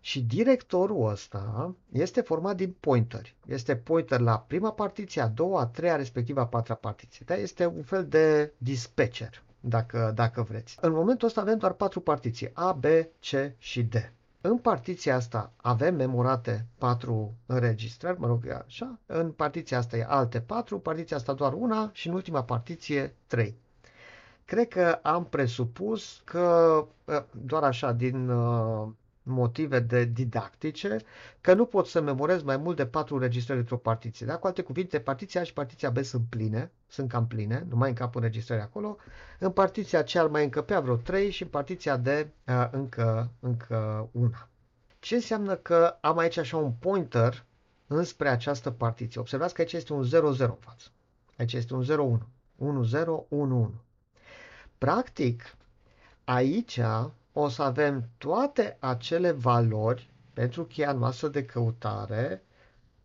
și 0.00 0.22
directorul 0.22 1.08
ăsta 1.08 1.74
este 1.92 2.20
format 2.20 2.56
din 2.56 2.76
pointeri. 2.80 3.36
Este 3.46 3.76
pointer 3.76 4.20
la 4.20 4.38
prima 4.38 4.72
partiție, 4.72 5.22
a 5.22 5.28
doua, 5.28 5.60
a 5.60 5.66
treia, 5.66 5.96
respectiv 5.96 6.36
a 6.36 6.46
patra 6.46 6.74
partiție. 6.74 7.24
Da? 7.26 7.34
Este 7.34 7.66
un 7.66 7.82
fel 7.82 8.06
de 8.06 8.52
dispatcher, 8.58 9.42
dacă, 9.60 10.12
dacă 10.14 10.42
vreți. 10.42 10.76
În 10.80 10.92
momentul 10.92 11.28
ăsta 11.28 11.40
avem 11.40 11.58
doar 11.58 11.72
patru 11.72 12.00
partiții, 12.00 12.50
A, 12.52 12.72
B, 12.72 12.84
C 13.20 13.52
și 13.58 13.82
D. 13.82 13.94
În 14.46 14.58
partiția 14.58 15.14
asta 15.16 15.52
avem 15.56 15.94
memorate 15.94 16.66
patru 16.78 17.34
înregistrări, 17.46 18.20
mă 18.20 18.26
rog, 18.26 18.62
așa. 18.66 18.98
În 19.06 19.32
partiția 19.32 19.78
asta 19.78 19.96
e 19.96 20.06
alte 20.08 20.40
patru, 20.40 20.78
partiția 20.78 21.16
asta 21.16 21.32
doar 21.32 21.52
una 21.52 21.90
și 21.92 22.08
în 22.08 22.14
ultima 22.14 22.44
partiție 22.44 23.14
trei. 23.26 23.56
Cred 24.44 24.68
că 24.68 24.98
am 25.02 25.24
presupus 25.26 26.20
că, 26.24 26.86
ă, 27.08 27.26
doar 27.30 27.62
așa, 27.62 27.92
din 27.92 28.28
uh, 28.28 28.88
motive 29.24 29.80
de 29.80 30.04
didactice, 30.04 30.96
că 31.40 31.54
nu 31.54 31.64
pot 31.66 31.86
să 31.86 32.00
memorez 32.00 32.42
mai 32.42 32.56
mult 32.56 32.76
de 32.76 32.86
patru 32.86 33.14
înregistrări 33.14 33.58
într-o 33.60 33.76
partiție. 33.76 34.26
Da? 34.26 34.36
Cu 34.36 34.46
alte 34.46 34.62
cuvinte, 34.62 35.00
partiția 35.00 35.40
A 35.40 35.44
și 35.44 35.52
partiția 35.52 35.90
B 35.90 35.98
sunt 35.98 36.22
pline, 36.28 36.70
sunt 36.86 37.08
cam 37.08 37.26
pline, 37.26 37.66
nu 37.68 37.76
mai 37.76 37.88
încap 37.88 38.14
înregistrări 38.14 38.60
acolo. 38.60 38.96
În 39.38 39.50
partiția 39.50 40.02
C 40.02 40.14
ar 40.14 40.26
mai 40.26 40.44
încăpea 40.44 40.80
vreo 40.80 40.96
3 40.96 41.30
și 41.30 41.42
în 41.42 41.48
partiția 41.48 41.96
D 41.96 42.06
uh, 42.06 42.24
încă, 42.70 43.30
încă 43.40 44.08
una. 44.12 44.48
Ce 44.98 45.14
înseamnă 45.14 45.54
că 45.54 45.96
am 46.00 46.18
aici 46.18 46.36
așa 46.36 46.56
un 46.56 46.72
pointer 46.72 47.44
înspre 47.86 48.28
această 48.28 48.70
partiție? 48.70 49.20
Observați 49.20 49.54
că 49.54 49.60
aici 49.60 49.72
este 49.72 49.92
un 49.92 50.04
0-0 50.06 50.10
în 50.38 50.56
față. 50.60 50.88
Aici 51.38 51.52
este 51.52 51.74
un 51.74 52.18
0-1. 52.18 52.34
1-0, 52.58 53.68
1-1. 53.68 53.82
Practic, 54.78 55.56
aici 56.24 56.80
o 57.36 57.48
să 57.48 57.62
avem 57.62 58.08
toate 58.18 58.76
acele 58.80 59.30
valori 59.30 60.10
pentru 60.32 60.64
cheia 60.64 60.92
noastră 60.92 61.28
de 61.28 61.44
căutare 61.44 62.42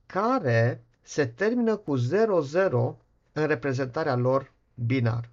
care 0.05 0.83
se 1.01 1.25
termină 1.25 1.75
cu 1.75 1.95
00 1.95 2.97
în 3.33 3.45
reprezentarea 3.47 4.15
lor 4.15 4.51
binar. 4.85 5.29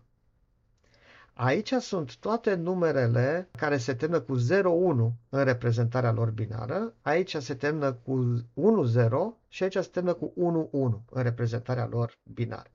Aici 1.32 1.72
sunt 1.72 2.16
toate 2.16 2.54
numerele 2.54 3.48
care 3.58 3.76
se 3.76 3.94
termină 3.94 4.20
cu 4.20 4.32
01 4.64 5.12
în 5.28 5.44
reprezentarea 5.44 6.12
lor 6.12 6.30
binară, 6.30 6.94
aici 7.02 7.36
se 7.36 7.54
termină 7.54 7.92
cu 7.92 8.44
10 8.84 9.08
și 9.48 9.62
aici 9.62 9.72
se 9.78 9.88
termină 9.92 10.14
cu 10.14 10.32
11 10.34 11.02
în 11.10 11.22
reprezentarea 11.22 11.86
lor 11.86 12.18
binară. 12.34 12.70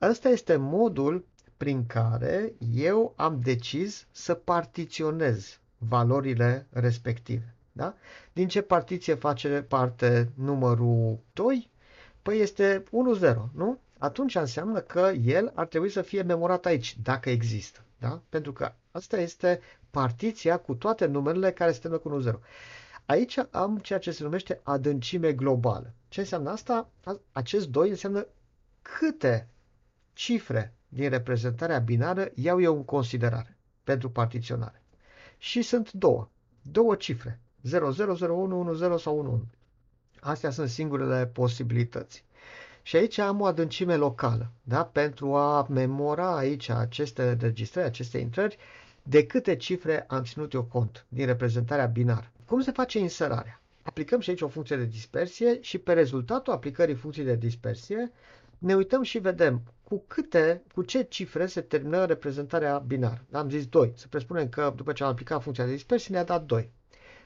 Ăsta 0.00 0.28
este 0.28 0.56
modul 0.56 1.24
prin 1.56 1.86
care 1.86 2.52
eu 2.74 3.12
am 3.16 3.40
decis 3.40 4.06
să 4.10 4.34
partiționez 4.34 5.58
valorile 5.78 6.66
respective. 6.70 7.54
Da? 7.72 7.94
Din 8.32 8.48
ce 8.48 8.62
partiție 8.62 9.14
face 9.14 9.62
parte 9.68 10.30
numărul 10.34 11.18
2? 11.32 11.70
Păi 12.22 12.38
este 12.40 12.82
1-0, 13.20 13.34
nu? 13.54 13.78
Atunci 13.98 14.34
înseamnă 14.34 14.80
că 14.80 15.12
el 15.24 15.52
ar 15.54 15.66
trebui 15.66 15.90
să 15.90 16.02
fie 16.02 16.22
memorat 16.22 16.66
aici, 16.66 16.96
dacă 17.02 17.30
există. 17.30 17.84
Da? 17.98 18.20
Pentru 18.28 18.52
că 18.52 18.72
asta 18.90 19.20
este 19.20 19.60
partiția 19.90 20.58
cu 20.58 20.74
toate 20.74 21.06
numerele 21.06 21.52
care 21.52 21.72
se 21.72 21.78
termină 21.78 22.00
cu 22.02 22.22
1-0. 22.22 22.32
Aici 23.06 23.38
am 23.50 23.78
ceea 23.78 23.98
ce 23.98 24.10
se 24.10 24.22
numește 24.22 24.60
adâncime 24.62 25.32
globală. 25.32 25.92
Ce 26.08 26.20
înseamnă 26.20 26.50
asta? 26.50 26.90
Acest 27.32 27.68
2 27.68 27.88
înseamnă 27.88 28.26
câte 28.82 29.48
cifre 30.12 30.74
din 30.94 31.08
reprezentarea 31.08 31.78
binară 31.78 32.30
iau 32.34 32.60
eu 32.60 32.76
în 32.76 32.84
considerare 32.84 33.56
pentru 33.84 34.10
partiționare. 34.10 34.82
Și 35.38 35.62
sunt 35.62 35.92
două. 35.92 36.28
Două 36.62 36.94
cifre. 36.94 37.40
0, 37.62 37.90
0, 37.90 38.14
0, 38.14 38.34
1, 38.34 38.58
1, 38.58 38.72
0 38.72 38.96
sau 38.96 39.18
1, 39.18 39.30
1. 39.30 39.46
Astea 40.20 40.50
sunt 40.50 40.68
singurele 40.68 41.26
posibilități. 41.26 42.24
Și 42.82 42.96
aici 42.96 43.18
am 43.18 43.40
o 43.40 43.44
adâncime 43.44 43.96
locală, 43.96 44.50
da? 44.62 44.84
pentru 44.84 45.34
a 45.34 45.66
memora 45.70 46.36
aici 46.36 46.68
aceste 46.68 47.36
registrări, 47.40 47.86
aceste 47.86 48.18
intrări, 48.18 48.56
de 49.02 49.26
câte 49.26 49.56
cifre 49.56 50.04
am 50.08 50.22
ținut 50.22 50.52
eu 50.52 50.62
cont 50.62 51.04
din 51.08 51.26
reprezentarea 51.26 51.86
binară. 51.86 52.30
Cum 52.46 52.60
se 52.60 52.70
face 52.70 52.98
inserarea? 52.98 53.60
Aplicăm 53.82 54.20
și 54.20 54.30
aici 54.30 54.40
o 54.40 54.48
funcție 54.48 54.76
de 54.76 54.84
dispersie 54.84 55.58
și 55.60 55.78
pe 55.78 55.92
rezultatul 55.92 56.52
aplicării 56.52 56.94
funcției 56.94 57.26
de 57.26 57.36
dispersie 57.36 58.12
ne 58.58 58.74
uităm 58.74 59.02
și 59.02 59.18
vedem 59.18 59.62
cu 59.94 60.04
câte, 60.06 60.62
cu 60.74 60.82
ce 60.82 61.02
cifre 61.02 61.46
se 61.46 61.60
termină 61.60 62.04
reprezentarea 62.04 62.78
binară. 62.78 63.24
Am 63.32 63.50
zis 63.50 63.66
2. 63.66 63.92
Să 63.96 64.06
presupunem 64.08 64.48
că 64.48 64.72
după 64.76 64.92
ce 64.92 65.02
am 65.04 65.08
aplicat 65.10 65.42
funcția 65.42 65.64
de 65.64 65.70
dispersie 65.72 66.14
ne-a 66.14 66.24
dat 66.24 66.44
2. 66.44 66.70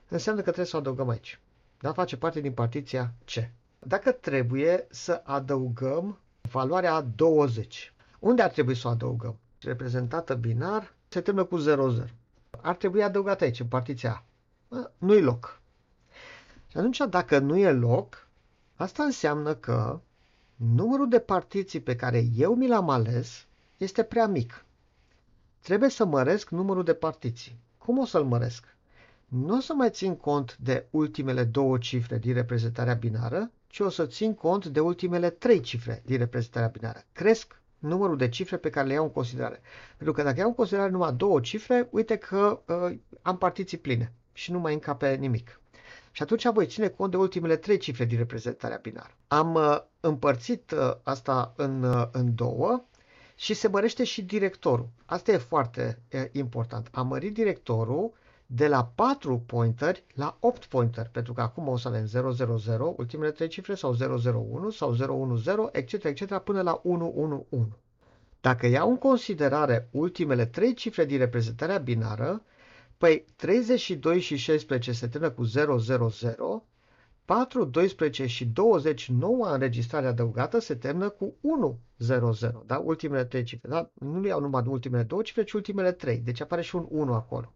Înseamnă 0.09 0.41
că 0.41 0.47
trebuie 0.47 0.67
să 0.71 0.77
o 0.77 0.79
adăugăm 0.79 1.09
aici. 1.09 1.41
Da? 1.81 1.93
Face 1.93 2.17
parte 2.17 2.41
din 2.41 2.53
partiția 2.53 3.13
C. 3.25 3.31
Dacă 3.79 4.13
trebuie 4.13 4.87
să 4.91 5.21
adăugăm 5.25 6.19
valoarea 6.51 7.01
20, 7.01 7.93
unde 8.19 8.43
ar 8.43 8.51
trebui 8.51 8.75
să 8.75 8.87
o 8.89 8.91
adăugăm? 8.91 9.39
Reprezentată 9.61 10.35
binar 10.35 10.95
se 11.09 11.21
termină 11.21 11.45
cu 11.45 11.57
00. 11.57 12.05
Ar 12.63 12.77
trebui 12.77 13.03
adăugat 13.03 13.41
aici, 13.41 13.61
în 13.61 13.67
partiția 13.67 14.25
A. 14.69 14.91
Nu-i 14.99 15.21
loc. 15.23 15.61
Și 16.71 16.77
atunci, 16.77 16.99
dacă 17.09 17.39
nu 17.39 17.57
e 17.57 17.73
loc, 17.73 18.29
asta 18.75 19.03
înseamnă 19.03 19.55
că 19.55 20.01
numărul 20.59 21.09
de 21.09 21.19
partiții 21.19 21.81
pe 21.81 21.97
care 21.97 22.25
eu 22.37 22.55
mi 22.55 22.67
l-am 22.69 22.89
ales 22.91 23.47
este 23.77 24.03
prea 24.03 24.27
mic. 24.27 24.65
Trebuie 25.61 25.89
să 25.91 26.05
măresc 26.05 26.51
numărul 26.51 26.85
de 26.85 26.95
partiții. 26.95 27.59
Cum 27.79 27.99
o 27.99 28.05
să-l 28.05 28.25
măresc? 28.25 28.77
Nu 29.29 29.57
o 29.57 29.61
să 29.61 29.73
mai 29.75 29.91
țin 29.91 30.17
cont 30.17 30.57
de 30.61 30.87
ultimele 30.91 31.45
două 31.45 31.79
cifre 31.79 32.19
din 32.19 32.33
reprezentarea 32.35 32.95
binară, 32.95 33.51
ci 33.67 33.79
o 33.81 33.89
să 33.89 34.07
țin 34.07 34.35
cont 34.35 34.67
de 34.67 34.81
ultimele 34.81 35.31
trei 35.31 35.61
cifre 35.61 36.03
din 36.05 36.19
reprezentarea 36.19 36.69
binară. 36.69 37.05
Cresc 37.13 37.61
numărul 37.79 38.17
de 38.17 38.29
cifre 38.29 38.57
pe 38.57 38.71
care 38.71 38.87
le 38.87 38.93
iau 38.93 39.05
în 39.05 39.11
considerare. 39.13 39.61
Pentru 39.97 40.15
că 40.17 40.23
dacă 40.23 40.39
iau 40.39 40.49
în 40.49 40.55
considerare 40.55 40.91
numai 40.91 41.13
două 41.13 41.41
cifre, 41.41 41.89
uite 41.91 42.17
că 42.17 42.61
uh, 42.67 42.99
am 43.23 43.39
partiții 43.39 43.79
pline 43.79 44.13
și 44.33 44.53
nu 44.53 44.59
mai 44.59 44.73
încape 44.73 45.15
nimic. 45.15 45.61
Și 46.19 46.25
atunci 46.25 46.49
voi 46.49 46.67
ține 46.67 46.89
cont 46.89 47.11
de 47.11 47.17
ultimele 47.17 47.57
trei 47.57 47.79
cifre 47.79 48.05
din 48.05 48.19
reprezentarea 48.19 48.79
binară. 48.83 49.11
Am 49.29 49.55
uh, 49.55 49.79
împărțit 50.01 50.71
uh, 50.71 50.95
asta 51.03 51.53
în, 51.57 51.83
uh, 51.83 52.09
în 52.13 52.35
două 52.35 52.85
și 53.35 53.55
se 53.55 53.69
mărește 53.69 54.05
și 54.05 54.23
directorul. 54.23 54.89
Asta 55.05 55.33
e 55.33 55.37
foarte 55.37 55.99
uh, 56.13 56.25
important. 56.33 56.89
Am 56.93 57.07
mărit 57.07 57.35
directorul 57.35 58.13
de 58.47 58.69
la 58.69 58.85
4 58.95 59.43
pointeri 59.47 60.05
la 60.15 60.37
8 60.41 60.65
pointeri, 60.65 61.09
pentru 61.09 61.33
că 61.33 61.41
acum 61.41 61.69
o 61.69 61.77
să 61.77 61.89
avem 61.89 62.07
000, 62.07 62.95
ultimele 62.97 63.31
trei 63.31 63.49
cifre, 63.49 63.75
sau 63.75 63.93
001 63.93 64.71
sau 64.71 64.93
010, 64.93 65.69
etc., 65.73 66.05
etc., 66.05 66.39
până 66.39 66.63
la 66.63 66.81
111. 66.85 67.77
Dacă 68.41 68.67
iau 68.67 68.91
în 68.91 68.99
considerare 68.99 69.89
ultimele 69.91 70.47
trei 70.47 70.75
cifre 70.75 71.05
din 71.05 71.19
reprezentarea 71.19 71.79
binară, 71.79 72.43
păi 72.99 73.25
32 73.37 74.21
și 74.21 74.37
16 74.37 74.93
se 74.93 75.09
termină 75.09 75.33
cu 75.33 75.43
000, 75.45 76.67
4, 77.25 77.65
12 77.65 78.27
și 78.27 78.47
20, 78.47 79.09
noua 79.09 79.53
înregistrare 79.53 80.07
adăugată, 80.07 80.59
se 80.59 80.75
termină 80.75 81.09
cu 81.09 81.35
100, 81.99 82.63
da? 82.67 82.79
ultimele 82.79 83.25
trei 83.25 83.43
cifre. 83.43 83.69
Da? 83.69 83.91
Nu 83.95 84.27
iau 84.27 84.41
numai 84.41 84.63
ultimele 84.67 85.03
două 85.03 85.23
cifre, 85.23 85.45
ci 85.45 85.53
ultimele 85.53 85.93
trei. 85.93 86.19
Deci 86.19 86.41
apare 86.41 86.63
și 86.63 86.77
un 86.77 86.87
1 86.91 87.15
acolo. 87.15 87.53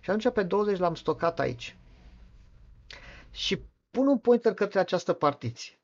Și 0.00 0.10
atunci 0.10 0.32
pe 0.32 0.42
20 0.42 0.78
l-am 0.78 0.94
stocat 0.94 1.38
aici. 1.38 1.76
Și 3.30 3.62
pun 3.90 4.06
un 4.06 4.18
pointer 4.18 4.54
către 4.54 4.78
această 4.78 5.12
partiție. 5.12 5.80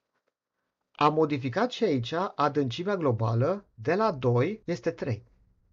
Am 0.93 1.15
modificat 1.15 1.71
și 1.71 1.85
aici 1.85 2.15
adâncimea 2.35 2.97
globală 2.97 3.65
de 3.75 3.95
la 3.95 4.13
2 4.13 4.63
este 4.65 4.91
3 4.91 5.25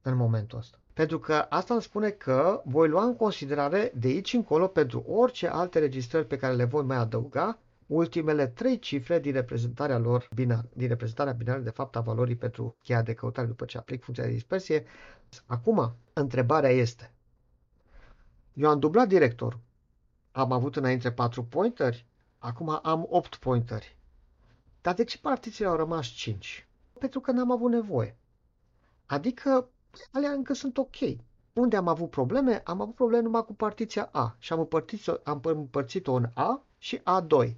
în 0.02 0.16
momentul 0.16 0.58
ăsta. 0.58 0.80
Pentru 1.00 1.20
că 1.20 1.34
asta 1.50 1.74
îmi 1.74 1.84
spune 1.84 2.10
că 2.10 2.62
voi 2.66 2.88
lua 2.88 3.04
în 3.04 3.16
considerare 3.16 3.92
de 3.96 4.08
aici 4.08 4.34
încolo 4.34 4.68
pentru 4.68 5.00
orice 5.08 5.48
alte 5.48 5.80
registrări 5.80 6.28
pe 6.28 6.38
care 6.38 6.54
le 6.54 6.64
voi 6.64 6.84
mai 6.84 6.98
adăuga 6.98 7.60
ultimele 7.86 8.48
trei 8.48 8.80
cifre 8.80 9.20
din 9.20 9.32
reprezentarea 9.32 9.98
lor 9.98 10.28
binară, 10.34 10.70
din 10.74 10.88
reprezentarea 10.88 11.34
binară 11.34 11.60
de 11.60 11.70
fapt 11.70 11.96
a 11.96 12.00
valorii 12.00 12.36
pentru 12.36 12.76
cheia 12.84 13.02
de 13.02 13.14
căutare 13.14 13.48
după 13.48 13.66
ce 13.66 13.78
aplic 13.78 14.04
funcția 14.04 14.26
de 14.26 14.32
dispersie. 14.32 14.86
Acum, 15.46 15.96
întrebarea 16.14 16.70
este, 16.70 17.12
eu 18.54 18.70
am 18.70 18.80
dublat 18.80 19.08
directorul. 19.08 19.60
Am 20.32 20.52
avut 20.52 20.76
înainte 20.76 21.12
4 21.12 21.44
pointeri, 21.44 22.06
acum 22.38 22.80
am 22.84 23.06
8 23.10 23.36
pointeri. 23.36 23.98
Dar 24.82 24.94
de 24.94 25.04
ce 25.04 25.20
partiții 25.20 25.66
au 25.66 25.76
rămas 25.76 26.06
5? 26.06 26.68
Pentru 27.00 27.20
că 27.20 27.32
n-am 27.32 27.52
avut 27.52 27.72
nevoie. 27.72 28.18
Adică 29.06 29.70
alea 30.12 30.32
încă 30.32 30.54
sunt 30.54 30.78
ok. 30.78 30.96
Unde 31.54 31.76
am 31.76 31.88
avut 31.88 32.10
probleme? 32.10 32.62
Am 32.66 32.82
avut 32.82 32.96
probleme 32.96 33.24
numai 33.24 33.46
cu 33.46 33.54
partiția 33.54 34.10
A 34.12 34.36
și 34.40 34.54
am 34.54 34.60
împărțit-o, 34.60 35.14
am 35.24 35.40
împărțit-o 35.44 36.14
în 36.14 36.30
A 36.34 36.64
și 36.78 36.98
A2. 36.98 37.54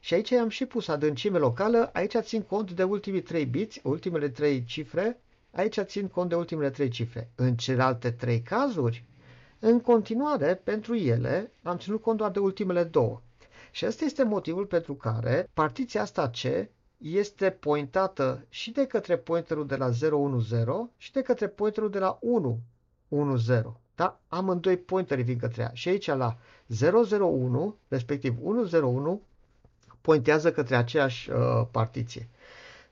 Și 0.00 0.14
aici 0.14 0.32
am 0.32 0.48
și 0.48 0.66
pus 0.66 0.88
adâncime 0.88 1.38
locală, 1.38 1.90
aici 1.92 2.16
țin 2.20 2.42
cont 2.42 2.70
de 2.72 2.82
ultimii 2.82 3.22
3 3.22 3.44
biți, 3.44 3.80
ultimele 3.84 4.28
3 4.28 4.64
cifre, 4.64 5.20
aici 5.50 5.78
țin 5.80 6.08
cont 6.08 6.28
de 6.28 6.34
ultimele 6.34 6.70
3 6.70 6.88
cifre. 6.88 7.30
În 7.34 7.56
celelalte 7.56 8.10
3 8.10 8.40
cazuri, 8.42 9.04
în 9.58 9.80
continuare, 9.80 10.54
pentru 10.54 10.94
ele, 10.94 11.52
am 11.62 11.78
ținut 11.78 12.02
cont 12.02 12.16
doar 12.18 12.30
de 12.30 12.38
ultimele 12.38 12.84
două. 12.84 13.20
Și 13.70 13.86
ăsta 13.86 14.04
este 14.04 14.22
motivul 14.24 14.66
pentru 14.66 14.94
care 14.94 15.48
partiția 15.54 16.02
asta 16.02 16.30
C 16.30 16.68
este 16.98 17.50
pointată 17.50 18.44
și 18.48 18.70
de 18.70 18.86
către 18.86 19.16
pointerul 19.16 19.66
de 19.66 19.76
la 19.76 19.90
010 19.90 20.90
și 20.96 21.12
de 21.12 21.22
către 21.22 21.48
pointerul 21.48 21.90
de 21.90 21.98
la 21.98 22.18
110. 23.08 23.72
Da? 23.94 24.18
Amândoi 24.28 24.76
pointeri 24.76 25.22
vin 25.22 25.38
către 25.38 25.62
ea. 25.62 25.70
Și 25.74 25.88
aici 25.88 26.06
la 26.06 26.36
001, 26.80 27.76
respectiv 27.88 28.36
101, 28.42 29.20
pointează 30.00 30.52
către 30.52 30.76
aceeași 30.76 31.30
uh, 31.30 31.36
partiție. 31.70 32.28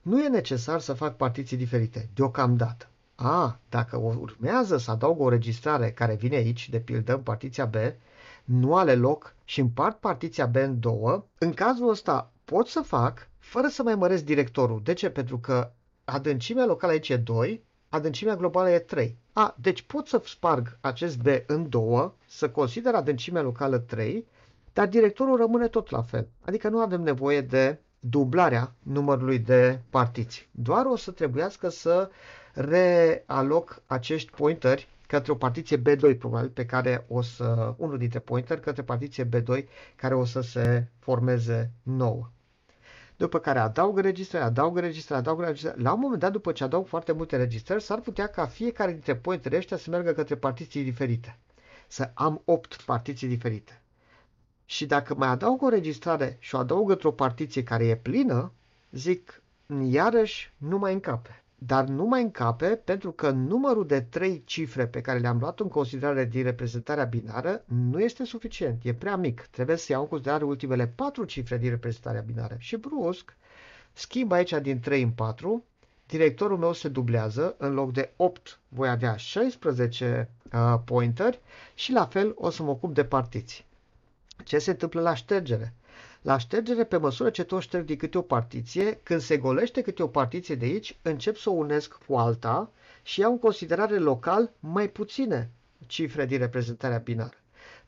Nu 0.03 0.23
e 0.23 0.29
necesar 0.29 0.81
să 0.81 0.93
fac 0.93 1.17
partiții 1.17 1.57
diferite, 1.57 2.09
deocamdată. 2.15 2.89
A, 3.15 3.59
dacă 3.69 3.97
urmează 3.97 4.77
să 4.77 4.91
adaug 4.91 5.21
o 5.21 5.29
registrare 5.29 5.91
care 5.91 6.15
vine 6.15 6.37
aici, 6.37 6.69
de 6.69 6.81
pildă 6.81 7.15
în 7.15 7.21
partiția 7.21 7.65
B, 7.67 7.75
nu 8.45 8.77
are 8.77 8.95
loc 8.95 9.35
și 9.45 9.61
împart 9.61 9.97
partiția 9.97 10.47
B 10.47 10.57
în 10.57 10.81
două, 10.81 11.25
în 11.39 11.53
cazul 11.53 11.89
ăsta 11.89 12.31
pot 12.45 12.67
să 12.67 12.81
fac 12.81 13.29
fără 13.45 13.69
să 13.69 13.83
mai 13.83 13.95
măresc 13.95 14.25
directorul. 14.25 14.81
De 14.85 14.93
ce? 14.93 15.11
Pentru 15.11 15.39
că 15.39 15.71
adâncimea 16.05 16.65
locală 16.67 16.93
aici 16.93 17.09
e 17.09 17.17
2, 17.17 17.63
adâncimea 17.89 18.37
globală 18.37 18.71
e 18.71 18.79
3. 18.79 19.17
A, 19.33 19.55
deci 19.61 19.83
pot 19.83 20.07
să 20.07 20.21
sparg 20.25 20.79
acest 20.81 21.19
B 21.19 21.27
în 21.47 21.69
două, 21.69 22.15
să 22.27 22.51
consider 22.51 22.95
adâncimea 22.95 23.43
locală 23.43 23.79
3, 23.79 24.27
dar 24.73 24.87
directorul 24.89 25.37
rămâne 25.37 25.69
tot 25.69 25.91
la 25.91 26.03
fel. 26.03 26.29
Adică 26.45 26.69
nu 26.69 26.79
avem 26.79 27.01
nevoie 27.01 27.41
de 27.41 27.79
dublarea 27.99 28.73
numărului 28.83 29.39
de 29.39 29.81
partiții. 29.91 30.47
Doar 30.51 30.87
o 30.87 30.97
să 30.97 31.11
trebuiască 31.11 31.69
să 31.69 32.11
realoc 32.53 33.83
acești 33.87 34.31
pointeri 34.31 34.89
către 35.07 35.33
o 35.33 35.35
partiție 35.35 35.83
B2 35.83 36.19
probabil 36.19 36.49
pe 36.49 36.67
care 36.67 37.05
o 37.09 37.23
să, 37.23 37.75
unul 37.77 37.99
dintre 37.99 38.19
pointer 38.19 38.61
către 38.61 38.83
partiție 38.83 39.29
B2 39.29 39.65
care 39.97 40.15
o 40.15 40.25
să 40.25 40.41
se 40.41 40.89
formeze 40.99 41.71
nouă. 41.83 42.31
După 43.17 43.39
care 43.39 43.59
adaugă 43.59 44.01
registrări, 44.01 44.45
adaugă 44.45 44.81
registrări, 44.81 45.21
adaugă 45.21 45.45
registrări. 45.45 45.83
La 45.83 45.93
un 45.93 46.01
moment 46.01 46.21
dat, 46.21 46.33
după 46.33 46.53
ce 46.53 46.65
adaug 46.65 46.87
foarte 46.87 47.13
multe 47.13 47.37
registrări, 47.37 47.83
s-ar 47.83 48.01
putea 48.01 48.27
ca 48.27 48.47
fiecare 48.47 48.91
dintre 48.93 49.17
pointere 49.17 49.57
ăștia 49.57 49.77
să 49.77 49.91
meargă 49.91 50.13
către 50.13 50.37
partiții 50.37 50.85
diferite. 50.85 51.39
Să 51.89 52.11
am 52.15 52.43
8 52.45 52.83
partiții 52.83 53.29
diferite. 53.29 53.83
Și 54.65 54.87
dacă 54.87 55.15
mai 55.15 55.29
adaug 55.29 55.63
o 55.63 55.69
registrare 55.69 56.37
și 56.41 56.55
o 56.55 56.59
adaug 56.59 56.91
într-o 56.91 57.13
partiție 57.13 57.63
care 57.63 57.87
e 57.87 57.97
plină, 57.97 58.53
zic, 58.91 59.43
iarăși 59.83 60.53
nu 60.57 60.79
mai 60.79 60.93
încape 60.93 61.44
dar 61.67 61.85
nu 61.85 62.05
mai 62.05 62.23
încape 62.23 62.67
pentru 62.67 63.13
că 63.13 63.31
numărul 63.31 63.87
de 63.87 64.01
trei 64.01 64.43
cifre 64.45 64.87
pe 64.87 65.01
care 65.01 65.19
le-am 65.19 65.39
luat 65.39 65.61
în 65.61 65.69
considerare 65.69 66.25
din 66.25 66.43
reprezentarea 66.43 67.05
binară 67.05 67.63
nu 67.65 68.01
este 68.01 68.25
suficient, 68.25 68.85
e 68.85 68.95
prea 68.95 69.17
mic. 69.17 69.41
Trebuie 69.51 69.77
să 69.77 69.93
iau 69.93 70.03
în 70.03 70.09
considerare 70.09 70.45
ultimele 70.45 70.87
patru 70.87 71.25
cifre 71.25 71.59
din 71.59 71.69
reprezentarea 71.71 72.21
binară. 72.21 72.57
Și 72.59 72.77
brusc, 72.77 73.37
schimb 73.93 74.33
aici 74.33 74.55
din 74.63 74.81
3 74.81 75.03
în 75.03 75.11
4, 75.11 75.65
directorul 76.07 76.59
meu 76.59 76.73
se 76.73 76.89
dublează, 76.89 77.55
în 77.59 77.73
loc 77.75 77.93
de 77.93 78.13
8 78.17 78.61
voi 78.69 78.89
avea 78.89 79.17
16 79.17 80.31
uh, 80.53 80.75
pointeri 80.85 81.41
și 81.75 81.93
la 81.93 82.07
fel 82.07 82.33
o 82.37 82.51
să 82.51 82.63
mă 82.63 82.71
ocup 82.71 82.95
de 82.95 83.05
partiții. 83.05 83.65
Ce 84.45 84.59
se 84.59 84.71
întâmplă 84.71 85.01
la 85.01 85.15
ștergere? 85.15 85.75
La 86.25 86.39
ștergere, 86.39 86.85
pe 86.85 86.97
măsură 86.97 87.31
ce 87.31 87.45
tot 87.45 87.61
șterg 87.61 87.87
de 87.87 87.97
câte 87.97 88.19
o 88.19 88.23
partiție, 88.23 89.01
când 89.03 89.21
se 89.21 89.37
golește 89.37 89.83
câte 89.83 90.03
o 90.03 90.07
partiție 90.07 90.55
de 90.55 90.65
aici, 90.65 90.99
încep 91.03 91.37
să 91.37 91.51
o 91.51 91.53
unesc 91.53 91.99
cu 92.07 92.15
alta 92.15 92.71
și 93.03 93.21
iau 93.21 93.33
în 93.33 93.39
considerare 93.39 93.99
local 93.99 94.53
mai 94.61 94.89
puține 94.89 95.51
cifre 95.87 96.27
din 96.27 96.39
reprezentarea 96.39 96.99
binară. 96.99 97.37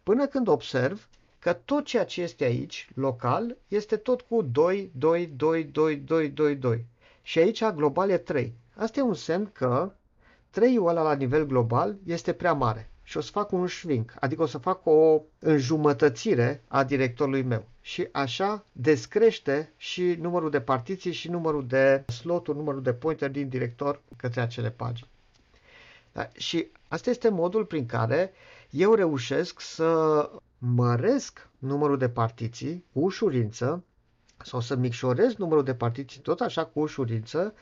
Până 0.02 0.26
când 0.26 0.48
observ 0.48 1.08
că 1.38 1.52
tot 1.52 1.84
ceea 1.84 2.04
ce 2.04 2.22
este 2.22 2.44
aici, 2.44 2.88
local, 2.94 3.56
este 3.68 3.96
tot 3.96 4.20
cu 4.20 4.42
2, 4.42 4.90
2, 4.94 5.26
2, 5.36 5.64
2, 5.64 5.96
2, 5.96 6.28
2, 6.28 6.56
2. 6.56 6.84
Și 7.22 7.38
aici 7.38 7.64
global 7.64 8.10
e 8.10 8.18
3. 8.18 8.54
Asta 8.74 9.00
e 9.00 9.02
un 9.02 9.14
semn 9.14 9.50
că 9.52 9.92
3-ul 10.50 10.86
ăla 10.86 11.02
la 11.02 11.14
nivel 11.14 11.46
global 11.46 11.96
este 12.04 12.32
prea 12.32 12.52
mare 12.52 12.90
și 13.02 13.16
o 13.16 13.20
să 13.20 13.30
fac 13.30 13.52
un 13.52 13.66
shrink, 13.66 14.14
adică 14.20 14.42
o 14.42 14.46
să 14.46 14.58
fac 14.58 14.86
o 14.86 15.22
înjumătățire 15.38 16.62
a 16.68 16.84
directorului 16.84 17.42
meu. 17.42 17.64
Și 17.86 18.08
așa 18.12 18.64
descrește 18.72 19.72
și 19.76 20.02
numărul 20.02 20.50
de 20.50 20.60
partiții 20.60 21.12
și 21.12 21.30
numărul 21.30 21.66
de 21.66 22.04
sloturi, 22.12 22.56
numărul 22.56 22.82
de 22.82 22.92
pointer 22.92 23.30
din 23.30 23.48
director 23.48 24.02
către 24.16 24.40
acele 24.40 24.70
pagini. 24.70 25.08
Da? 26.12 26.30
Și 26.36 26.66
asta 26.88 27.10
este 27.10 27.28
modul 27.28 27.64
prin 27.64 27.86
care 27.86 28.32
eu 28.70 28.94
reușesc 28.94 29.60
să 29.60 30.30
măresc 30.58 31.48
numărul 31.58 31.98
de 31.98 32.08
partiții 32.08 32.84
cu 32.92 33.00
ușurință 33.00 33.84
sau 34.44 34.60
să 34.60 34.76
micșorez 34.76 35.34
numărul 35.34 35.64
de 35.64 35.74
partiții 35.74 36.20
tot 36.20 36.40
așa 36.40 36.64
cu 36.64 36.80
ușurință 36.80 37.54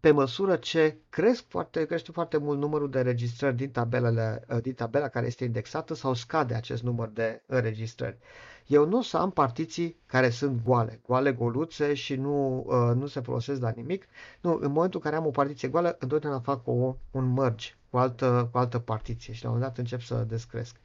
pe 0.00 0.10
măsură 0.10 0.56
ce 0.56 0.96
cresc 1.08 1.44
foarte, 1.48 1.84
crește 1.86 2.12
foarte 2.12 2.36
mult 2.36 2.58
numărul 2.58 2.90
de 2.90 2.98
înregistrări 2.98 3.56
din, 3.56 3.70
tabelele, 3.70 4.44
uh, 4.48 4.62
din 4.62 4.72
tabela 4.74 5.08
care 5.08 5.26
este 5.26 5.44
indexată 5.44 5.94
sau 5.94 6.14
scade 6.14 6.54
acest 6.54 6.82
număr 6.82 7.08
de 7.08 7.42
înregistrări. 7.46 8.18
Eu 8.66 8.86
nu 8.86 8.98
o 8.98 9.02
să 9.02 9.16
am 9.16 9.30
partiții 9.30 9.96
care 10.06 10.30
sunt 10.30 10.62
goale, 10.64 11.00
goale 11.06 11.32
goluțe 11.32 11.94
și 11.94 12.14
nu, 12.14 12.64
uh, 12.66 12.94
nu 12.96 13.06
se 13.06 13.20
folosesc 13.20 13.60
la 13.60 13.70
nimic. 13.76 14.06
Nu, 14.40 14.58
în 14.60 14.72
momentul 14.72 15.00
în 15.04 15.10
care 15.10 15.16
am 15.16 15.26
o 15.26 15.30
partiție 15.30 15.68
goală, 15.68 15.96
întotdeauna 15.98 16.40
fac 16.40 16.66
o, 16.66 16.96
un 17.10 17.32
merge 17.32 17.68
cu 17.90 17.96
altă, 17.96 18.48
cu 18.52 18.58
altă 18.58 18.78
partiție 18.78 19.32
și 19.32 19.42
la 19.44 19.50
un 19.50 19.54
moment 19.54 19.74
dat 19.74 19.84
încep 19.84 20.00
să 20.06 20.24
descresc. 20.28 20.76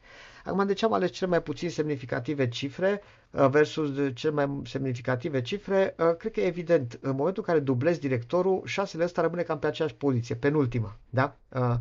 Acum, 0.46 0.66
de 0.66 0.74
ce 0.74 0.86
am 0.86 0.94
ales 0.94 1.12
cele 1.12 1.30
mai 1.30 1.42
puțin 1.42 1.70
semnificative 1.70 2.48
cifre 2.48 3.02
uh, 3.32 3.48
versus 3.50 3.90
cele 4.14 4.34
mai 4.34 4.62
semnificative 4.66 5.42
cifre? 5.42 5.96
Uh, 6.00 6.16
cred 6.18 6.32
că 6.32 6.40
e 6.40 6.46
evident. 6.46 7.00
În 7.02 7.16
momentul 7.16 7.44
în 7.48 7.54
care 7.54 7.60
dublezi 7.66 8.00
directorul, 8.00 8.62
șasele 8.66 9.04
ăsta 9.04 9.22
rămâne 9.22 9.42
cam 9.42 9.60
pe 9.60 9.68
aceeași 9.68 9.96
poziție, 9.96 10.36
penultima. 10.36 10.98
Da? 11.10 11.36
Uh, 11.50 11.74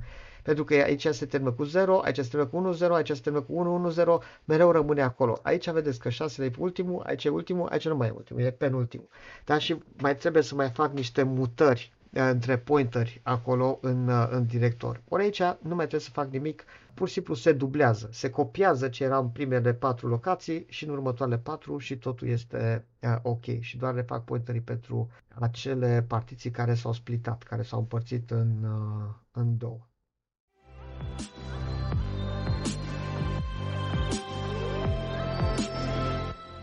pentru 0.42 0.64
că 0.64 0.74
aici 0.74 1.06
se 1.06 1.26
termină 1.26 1.52
cu 1.52 1.62
0, 1.64 2.00
aici 2.04 2.16
se 2.16 2.22
termină 2.30 2.46
cu 2.46 2.56
1, 2.56 2.72
0, 2.72 2.94
aici 2.94 3.10
se 3.10 3.20
termină 3.22 3.44
cu 3.44 3.52
1, 3.54 3.74
1, 3.74 3.88
0, 3.90 4.18
mereu 4.44 4.70
rămâne 4.70 5.02
acolo. 5.02 5.38
Aici 5.42 5.70
vedeți 5.70 5.98
că 5.98 6.08
6 6.08 6.44
e 6.44 6.50
ultimul, 6.58 7.02
aici 7.06 7.24
e 7.24 7.28
ultimul, 7.28 7.68
aici 7.68 7.88
nu 7.88 7.96
mai 7.96 8.08
e 8.08 8.10
ultimul, 8.10 8.42
e 8.42 8.50
penultimul. 8.50 9.08
Dar 9.44 9.60
și 9.60 9.76
mai 10.00 10.16
trebuie 10.16 10.42
să 10.42 10.54
mai 10.54 10.70
fac 10.70 10.92
niște 10.92 11.22
mutări 11.22 11.92
între 12.20 12.58
pointeri 12.58 13.20
acolo 13.22 13.78
în, 13.82 14.08
în 14.30 14.46
director. 14.46 15.02
Ori 15.08 15.22
aici 15.22 15.42
nu 15.42 15.74
mai 15.74 15.76
trebuie 15.86 16.00
să 16.00 16.10
fac 16.10 16.30
nimic, 16.30 16.64
pur 16.94 17.06
și 17.06 17.12
simplu 17.14 17.34
se 17.34 17.52
dublează, 17.52 18.08
se 18.12 18.30
copiază 18.30 18.88
ce 18.88 19.04
era 19.04 19.18
în 19.18 19.28
primele 19.28 19.74
patru 19.74 20.08
locații 20.08 20.64
și 20.68 20.84
în 20.84 20.90
următoarele 20.90 21.38
patru 21.38 21.78
și 21.78 21.96
totul 21.98 22.28
este 22.28 22.84
uh, 23.02 23.16
ok 23.22 23.44
și 23.60 23.76
doar 23.76 23.94
le 23.94 24.02
fac 24.02 24.24
pointerii 24.24 24.60
pentru 24.60 25.10
acele 25.34 26.04
partiții 26.08 26.50
care 26.50 26.74
s-au 26.74 26.92
splitat, 26.92 27.42
care 27.42 27.62
s-au 27.62 27.78
împărțit 27.78 28.30
în, 28.30 28.64
uh, 28.64 29.14
în 29.32 29.56
două. 29.56 29.86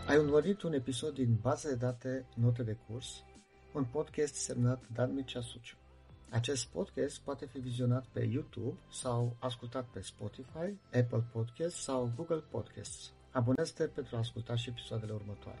Ai 0.08 0.18
urmărit 0.18 0.62
un 0.62 0.72
episod 0.72 1.14
din 1.14 1.38
baza 1.40 1.68
de 1.68 1.74
date 1.74 2.26
Note 2.34 2.62
de 2.62 2.76
curs 2.86 3.24
un 3.72 3.84
podcast 3.84 4.34
semnat 4.34 4.82
Dan 4.94 5.14
Mircea 5.14 5.40
Suciu. 5.40 5.76
Acest 6.30 6.66
podcast 6.66 7.20
poate 7.20 7.46
fi 7.46 7.58
vizionat 7.58 8.04
pe 8.12 8.24
YouTube 8.24 8.78
sau 8.90 9.36
ascultat 9.38 9.84
pe 9.84 10.00
Spotify, 10.00 10.76
Apple 10.84 11.24
Podcasts 11.32 11.82
sau 11.82 12.12
Google 12.16 12.44
Podcasts. 12.50 13.12
Abonează-te 13.30 13.84
pentru 13.84 14.16
a 14.16 14.18
asculta 14.18 14.56
și 14.56 14.68
episoadele 14.68 15.12
următoare. 15.12 15.58